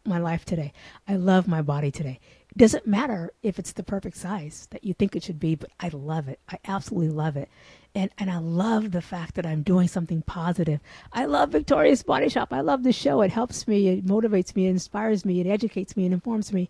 my 0.06 0.20
life 0.20 0.46
today. 0.46 0.74
I 1.08 1.16
love 1.16 1.48
my 1.48 1.62
body 1.62 1.92
today. 1.92 2.20
It 2.50 2.58
doesn't 2.58 2.86
matter 2.86 3.32
if 3.42 3.58
it's 3.58 3.72
the 3.72 3.84
perfect 3.84 4.18
size 4.18 4.68
that 4.72 4.84
you 4.84 4.94
think 4.94 5.16
it 5.16 5.24
should 5.24 5.39
be, 5.39 5.56
but 5.56 5.72
I 5.80 5.89
love 5.89 6.28
it. 6.28 6.39
I 6.50 6.60
absolutely 6.66 7.10
love 7.10 7.38
it. 7.38 7.50
And 7.96 8.12
and 8.18 8.30
I 8.30 8.38
love 8.38 8.92
the 8.92 9.02
fact 9.02 9.36
that 9.36 9.46
I'm 9.46 9.63
doing 9.63 9.88
something 9.88 10.22
positive. 10.24 10.80
I 11.12 11.26
love 11.26 11.50
Victoria's 11.50 12.04
Body 12.04 12.30
Shop. 12.30 12.52
I 12.52 12.62
love 12.62 12.84
the 12.84 12.92
show. 12.92 13.22
It 13.22 13.32
helps 13.32 13.68
me, 13.68 13.88
it 13.88 14.06
motivates 14.06 14.56
me, 14.56 14.68
it 14.68 14.72
inspires 14.72 15.26
me, 15.26 15.39
it 15.39 15.48
educates 15.48 15.96
me, 15.96 16.06
it 16.06 16.12
informs 16.12 16.52
me. 16.52 16.70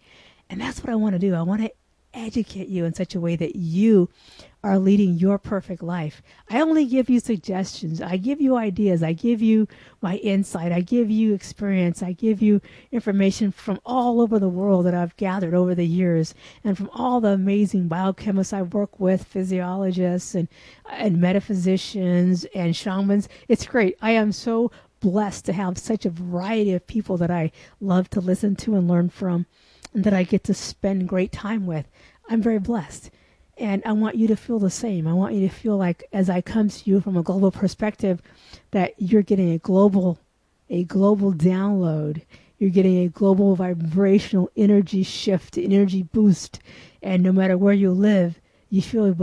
And 0.49 0.61
that's 0.61 0.81
what 0.83 0.91
I 0.91 0.95
want 0.95 1.13
to 1.13 1.19
do. 1.19 1.33
I 1.33 1.41
want 1.41 1.61
to 1.63 1.71
educate 2.13 2.67
you 2.67 2.85
in 2.85 2.93
such 2.93 3.15
a 3.15 3.19
way 3.19 3.35
that 3.35 3.55
you 3.55 4.09
are 4.63 4.79
leading 4.79 5.15
your 5.15 5.37
perfect 5.37 5.83
life. 5.83 6.21
I 6.49 6.61
only 6.61 6.85
give 6.85 7.09
you 7.09 7.19
suggestions. 7.19 8.01
I 8.01 8.15
give 8.15 8.39
you 8.39 8.55
ideas. 8.55 9.03
I 9.03 9.11
give 9.11 9.41
you 9.41 9.67
my 10.01 10.17
insight. 10.17 10.71
I 10.71 10.79
give 10.79 11.11
you 11.11 11.33
experience. 11.33 12.01
I 12.01 12.13
give 12.13 12.41
you 12.41 12.61
information 12.91 13.51
from 13.51 13.79
all 13.85 14.21
over 14.21 14.39
the 14.39 14.47
world 14.47 14.85
that 14.85 14.93
I've 14.93 15.17
gathered 15.17 15.53
over 15.53 15.75
the 15.75 15.85
years 15.85 16.33
and 16.63 16.77
from 16.77 16.89
all 16.93 17.19
the 17.19 17.29
amazing 17.29 17.89
biochemists 17.89 18.53
I 18.53 18.61
work 18.61 18.99
with, 18.99 19.25
physiologists 19.25 20.33
and, 20.33 20.47
and 20.89 21.19
metaphysicians 21.19 22.45
and 22.55 22.73
shamans. 22.73 23.27
It's 23.49 23.65
great. 23.65 23.97
I 24.01 24.11
am 24.11 24.31
so 24.31 24.71
blessed 25.01 25.43
to 25.43 25.53
have 25.53 25.77
such 25.77 26.05
a 26.05 26.09
variety 26.09 26.71
of 26.71 26.87
people 26.87 27.17
that 27.17 27.29
I 27.29 27.51
love 27.81 28.09
to 28.11 28.21
listen 28.21 28.55
to 28.55 28.75
and 28.75 28.87
learn 28.87 29.09
from 29.09 29.45
that 29.93 30.13
I 30.13 30.23
get 30.23 30.43
to 30.45 30.53
spend 30.53 31.07
great 31.07 31.31
time 31.31 31.65
with. 31.65 31.87
I'm 32.29 32.41
very 32.41 32.59
blessed. 32.59 33.11
And 33.57 33.83
I 33.85 33.91
want 33.91 34.15
you 34.15 34.27
to 34.27 34.35
feel 34.35 34.59
the 34.59 34.69
same. 34.69 35.07
I 35.07 35.13
want 35.13 35.35
you 35.35 35.47
to 35.47 35.53
feel 35.53 35.77
like, 35.77 36.03
as 36.11 36.29
I 36.29 36.41
come 36.41 36.69
to 36.69 36.89
you 36.89 36.99
from 37.01 37.15
a 37.15 37.23
global 37.23 37.51
perspective, 37.51 38.21
that 38.71 38.93
you're 38.97 39.21
getting 39.21 39.51
a 39.51 39.59
global, 39.59 40.19
a 40.69 40.83
global 40.85 41.33
download. 41.33 42.23
You're 42.57 42.71
getting 42.71 42.99
a 42.99 43.09
global 43.09 43.55
vibrational 43.55 44.49
energy 44.57 45.03
shift, 45.03 45.57
energy 45.57 46.03
boost. 46.03 46.59
And 47.01 47.21
no 47.21 47.31
matter 47.31 47.57
where 47.57 47.73
you 47.73 47.91
live, 47.91 48.39
you 48.73 48.81
feel 48.81 49.15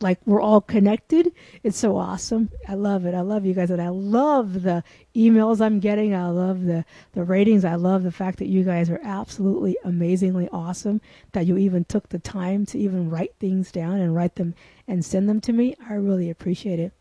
like 0.00 0.18
we're 0.26 0.40
all 0.40 0.60
connected. 0.60 1.30
It's 1.62 1.78
so 1.78 1.96
awesome. 1.96 2.50
I 2.68 2.74
love 2.74 3.06
it. 3.06 3.14
I 3.14 3.20
love 3.20 3.46
you 3.46 3.54
guys, 3.54 3.70
and 3.70 3.80
I 3.80 3.90
love 3.90 4.64
the 4.64 4.82
emails 5.14 5.60
I'm 5.60 5.78
getting. 5.78 6.12
I 6.12 6.26
love 6.26 6.64
the 6.64 6.84
the 7.12 7.22
ratings. 7.22 7.64
I 7.64 7.76
love 7.76 8.02
the 8.02 8.10
fact 8.10 8.40
that 8.40 8.48
you 8.48 8.64
guys 8.64 8.90
are 8.90 8.98
absolutely 9.04 9.76
amazingly 9.84 10.48
awesome. 10.48 11.00
That 11.34 11.46
you 11.46 11.56
even 11.56 11.84
took 11.84 12.08
the 12.08 12.18
time 12.18 12.66
to 12.66 12.80
even 12.80 13.08
write 13.08 13.32
things 13.38 13.70
down 13.70 14.00
and 14.00 14.12
write 14.12 14.34
them 14.34 14.56
and 14.88 15.04
send 15.04 15.28
them 15.28 15.40
to 15.42 15.52
me. 15.52 15.76
I 15.88 15.94
really 15.94 16.28
appreciate 16.28 16.80
it. 16.80 16.92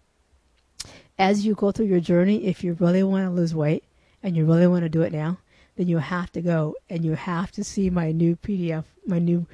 As 1.17 1.43
you 1.43 1.55
go 1.55 1.71
through 1.71 1.87
your 1.87 2.01
journey, 2.01 2.45
if 2.45 2.63
you 2.63 2.73
really 2.73 3.01
want 3.01 3.25
to 3.25 3.31
lose 3.31 3.55
weight 3.55 3.83
and 4.21 4.37
you 4.37 4.45
really 4.45 4.67
want 4.67 4.83
to 4.83 4.89
do 4.89 5.01
it 5.01 5.11
now, 5.11 5.39
then 5.75 5.87
you 5.87 5.97
have 5.97 6.31
to 6.33 6.41
go 6.43 6.75
and 6.87 7.03
you 7.03 7.15
have 7.15 7.51
to 7.53 7.63
see 7.63 7.89
my 7.89 8.11
new 8.11 8.35
PDF, 8.35 8.83
my 9.07 9.17
new 9.17 9.47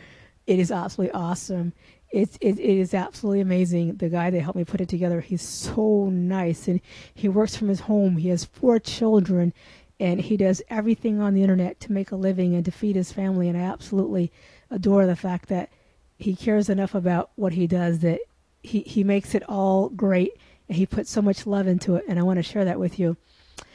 it 0.47 0.59
is 0.59 0.71
absolutely 0.71 1.13
awesome 1.13 1.71
it's 2.11 2.37
it, 2.41 2.59
it 2.59 2.77
is 2.77 2.93
absolutely 2.93 3.41
amazing. 3.41 3.95
The 3.95 4.09
guy 4.09 4.29
that 4.29 4.41
helped 4.41 4.57
me 4.57 4.65
put 4.65 4.81
it 4.81 4.89
together, 4.89 5.21
he's 5.21 5.41
so 5.41 6.09
nice, 6.09 6.67
and 6.67 6.81
he 7.13 7.29
works 7.29 7.55
from 7.55 7.69
his 7.69 7.81
home. 7.81 8.17
He 8.17 8.29
has 8.29 8.45
four 8.45 8.79
children, 8.79 9.53
and 9.99 10.19
he 10.19 10.37
does 10.37 10.61
everything 10.69 11.19
on 11.21 11.33
the 11.33 11.41
internet 11.41 11.79
to 11.81 11.91
make 11.91 12.11
a 12.11 12.15
living 12.15 12.55
and 12.55 12.65
to 12.65 12.71
feed 12.71 12.95
his 12.95 13.11
family. 13.11 13.47
And 13.47 13.57
I 13.57 13.61
absolutely 13.61 14.31
adore 14.69 15.05
the 15.05 15.15
fact 15.15 15.49
that 15.49 15.69
he 16.17 16.35
cares 16.35 16.69
enough 16.69 16.93
about 16.93 17.31
what 17.35 17.53
he 17.53 17.67
does 17.67 17.99
that 17.99 18.19
he 18.61 18.81
he 18.81 19.03
makes 19.03 19.33
it 19.33 19.43
all 19.49 19.89
great, 19.89 20.33
and 20.67 20.77
he 20.77 20.85
puts 20.85 21.09
so 21.09 21.21
much 21.21 21.47
love 21.47 21.67
into 21.67 21.95
it. 21.95 22.05
And 22.07 22.19
I 22.19 22.23
want 22.23 22.37
to 22.37 22.43
share 22.43 22.65
that 22.65 22.79
with 22.79 22.99
you. 22.99 23.17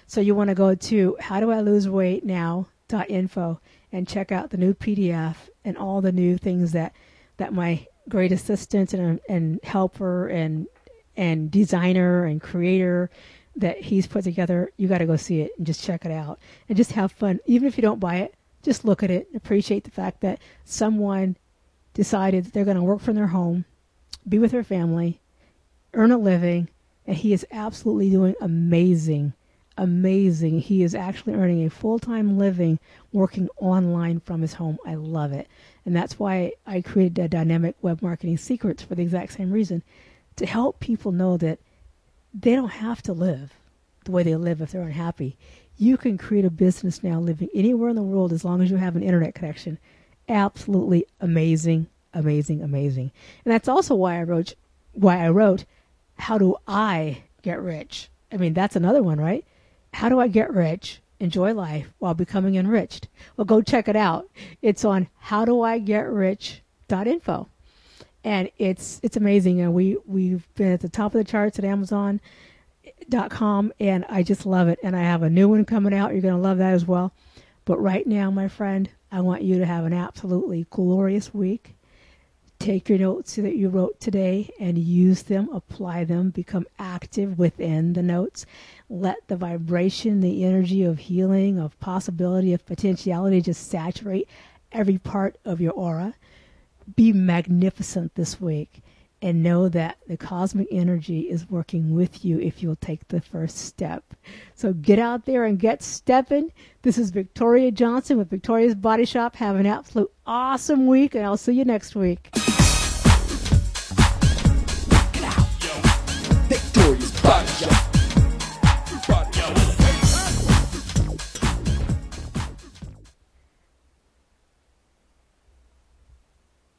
So 0.06 0.20
you 0.20 0.34
want 0.34 0.48
to 0.48 0.54
go 0.54 0.74
to 0.74 1.16
how 1.20 1.40
do 1.40 1.50
I 1.50 1.60
lose 1.60 1.88
weight 1.88 2.24
now 2.24 2.68
info 3.08 3.60
and 3.90 4.06
check 4.06 4.30
out 4.30 4.50
the 4.50 4.56
new 4.56 4.74
PDF 4.74 5.36
and 5.64 5.76
all 5.76 6.00
the 6.00 6.12
new 6.12 6.38
things 6.38 6.72
that 6.72 6.94
that 7.38 7.52
my 7.52 7.86
great 8.08 8.32
assistant 8.32 8.92
and, 8.94 9.20
and 9.28 9.60
helper 9.62 10.28
and 10.28 10.66
and 11.16 11.50
designer 11.50 12.24
and 12.24 12.42
creator 12.42 13.10
that 13.56 13.80
he's 13.80 14.06
put 14.06 14.22
together, 14.22 14.70
you 14.76 14.86
got 14.86 14.98
to 14.98 15.06
go 15.06 15.16
see 15.16 15.40
it 15.40 15.52
and 15.56 15.66
just 15.66 15.82
check 15.82 16.04
it 16.04 16.12
out 16.12 16.38
and 16.68 16.76
just 16.76 16.92
have 16.92 17.10
fun. 17.10 17.40
Even 17.46 17.66
if 17.66 17.78
you 17.78 17.82
don't 17.82 18.00
buy 18.00 18.16
it, 18.16 18.34
just 18.62 18.84
look 18.84 19.02
at 19.02 19.10
it 19.10 19.26
and 19.28 19.36
appreciate 19.36 19.84
the 19.84 19.90
fact 19.90 20.20
that 20.20 20.40
someone 20.64 21.36
decided 21.94 22.44
that 22.44 22.52
they're 22.52 22.66
going 22.66 22.76
to 22.76 22.82
work 22.82 23.00
from 23.00 23.14
their 23.14 23.28
home, 23.28 23.64
be 24.28 24.38
with 24.38 24.50
their 24.50 24.64
family, 24.64 25.20
earn 25.94 26.12
a 26.12 26.18
living, 26.18 26.68
and 27.06 27.16
he 27.16 27.32
is 27.32 27.46
absolutely 27.50 28.10
doing 28.10 28.34
amazing 28.40 29.32
amazing. 29.78 30.60
He 30.60 30.82
is 30.82 30.94
actually 30.94 31.34
earning 31.34 31.64
a 31.64 31.70
full 31.70 31.98
time 31.98 32.38
living 32.38 32.78
working 33.12 33.48
online 33.56 34.20
from 34.20 34.42
his 34.42 34.54
home. 34.54 34.78
I 34.86 34.94
love 34.94 35.32
it. 35.32 35.48
And 35.86 35.94
that's 35.94 36.18
why 36.18 36.52
I 36.66 36.80
created 36.80 37.18
a 37.20 37.28
dynamic 37.28 37.76
web 37.80 38.02
marketing 38.02 38.36
secrets 38.38 38.82
for 38.82 38.96
the 38.96 39.02
exact 39.02 39.34
same 39.34 39.52
reason 39.52 39.84
to 40.34 40.44
help 40.44 40.80
people 40.80 41.12
know 41.12 41.36
that 41.36 41.60
they 42.34 42.54
don't 42.54 42.68
have 42.68 43.00
to 43.02 43.12
live 43.12 43.54
the 44.04 44.10
way 44.10 44.24
they 44.24 44.34
live 44.34 44.60
if 44.60 44.72
they're 44.72 44.82
unhappy. 44.82 45.38
You 45.78 45.96
can 45.96 46.18
create 46.18 46.44
a 46.44 46.50
business 46.50 47.04
now 47.04 47.20
living 47.20 47.48
anywhere 47.54 47.88
in 47.88 47.96
the 47.96 48.02
world 48.02 48.32
as 48.32 48.44
long 48.44 48.60
as 48.60 48.70
you 48.70 48.76
have 48.76 48.96
an 48.96 49.02
internet 49.02 49.34
connection. 49.34 49.78
Absolutely 50.28 51.06
amazing, 51.20 51.86
amazing, 52.12 52.62
amazing. 52.62 53.12
And 53.44 53.54
that's 53.54 53.68
also 53.68 53.94
why 53.94 54.18
I 54.18 54.24
wrote 54.24 54.54
why 54.92 55.24
I 55.24 55.28
wrote 55.28 55.66
how 56.18 56.36
do 56.36 56.56
I 56.66 57.22
get 57.42 57.60
rich? 57.60 58.08
I 58.32 58.38
mean, 58.38 58.54
that's 58.54 58.76
another 58.76 59.02
one, 59.02 59.20
right? 59.20 59.44
How 59.92 60.08
do 60.08 60.18
I 60.18 60.26
get 60.28 60.52
rich, 60.52 61.00
enjoy 61.20 61.54
life 61.54 61.92
while 61.98 62.14
becoming 62.14 62.56
enriched? 62.56 63.08
Well, 63.36 63.44
go 63.44 63.62
check 63.62 63.88
it 63.88 63.96
out. 63.96 64.28
It's 64.62 64.84
on 64.84 65.08
howdoigetrich.info. 65.26 67.48
and 68.24 68.50
it's 68.58 69.00
it's 69.02 69.16
amazing. 69.16 69.60
And 69.60 69.74
we 69.74 69.96
we've 70.06 70.46
been 70.54 70.72
at 70.72 70.80
the 70.80 70.88
top 70.88 71.14
of 71.14 71.18
the 71.18 71.24
charts 71.24 71.58
at 71.58 71.64
Amazon 71.64 72.20
dot 73.08 73.30
com 73.30 73.72
and 73.78 74.04
I 74.08 74.22
just 74.22 74.46
love 74.46 74.68
it 74.68 74.78
and 74.82 74.96
I 74.96 75.02
have 75.02 75.22
a 75.22 75.30
new 75.30 75.48
one 75.48 75.64
coming 75.64 75.94
out 75.94 76.12
you're 76.12 76.22
going 76.22 76.34
to 76.34 76.40
love 76.40 76.58
that 76.58 76.72
as 76.72 76.86
well 76.86 77.12
but 77.64 77.80
right 77.80 78.06
now 78.06 78.30
my 78.30 78.48
friend 78.48 78.88
I 79.12 79.20
want 79.20 79.42
you 79.42 79.58
to 79.58 79.66
have 79.66 79.84
an 79.84 79.92
absolutely 79.92 80.66
glorious 80.70 81.32
week 81.34 81.75
take 82.58 82.88
your 82.88 82.98
notes 82.98 83.36
that 83.36 83.56
you 83.56 83.68
wrote 83.68 84.00
today 84.00 84.50
and 84.58 84.78
use 84.78 85.22
them 85.24 85.48
apply 85.52 86.04
them 86.04 86.30
become 86.30 86.66
active 86.78 87.38
within 87.38 87.92
the 87.92 88.02
notes. 88.02 88.46
Let 88.88 89.26
the 89.28 89.36
vibration 89.36 90.20
the 90.20 90.44
energy 90.44 90.82
of 90.82 90.98
healing 90.98 91.58
of 91.58 91.78
possibility 91.80 92.52
of 92.52 92.66
potentiality 92.66 93.40
just 93.40 93.68
saturate 93.68 94.28
every 94.72 94.98
part 94.98 95.36
of 95.44 95.60
your 95.60 95.72
aura. 95.72 96.14
Be 96.94 97.12
magnificent 97.12 98.14
this 98.14 98.40
week 98.40 98.82
and 99.22 99.42
know 99.42 99.68
that 99.68 99.98
the 100.06 100.16
cosmic 100.16 100.68
energy 100.70 101.20
is 101.20 101.48
working 101.48 101.94
with 101.94 102.24
you 102.24 102.38
if 102.38 102.62
you'll 102.62 102.76
take 102.76 103.08
the 103.08 103.20
first 103.20 103.58
step. 103.58 104.04
So 104.54 104.72
get 104.72 104.98
out 104.98 105.24
there 105.24 105.44
and 105.44 105.58
get 105.58 105.82
stepping. 105.82 106.52
This 106.82 106.98
is 106.98 107.10
Victoria 107.10 107.70
Johnson 107.70 108.18
with 108.18 108.30
Victoria's 108.30 108.74
Body 108.74 109.04
Shop. 109.04 109.36
Have 109.36 109.56
an 109.56 109.66
absolute 109.66 110.12
awesome 110.26 110.86
week, 110.86 111.14
and 111.14 111.24
I'll 111.24 111.36
see 111.36 111.54
you 111.54 111.64
next 111.64 111.96
week. 111.96 112.30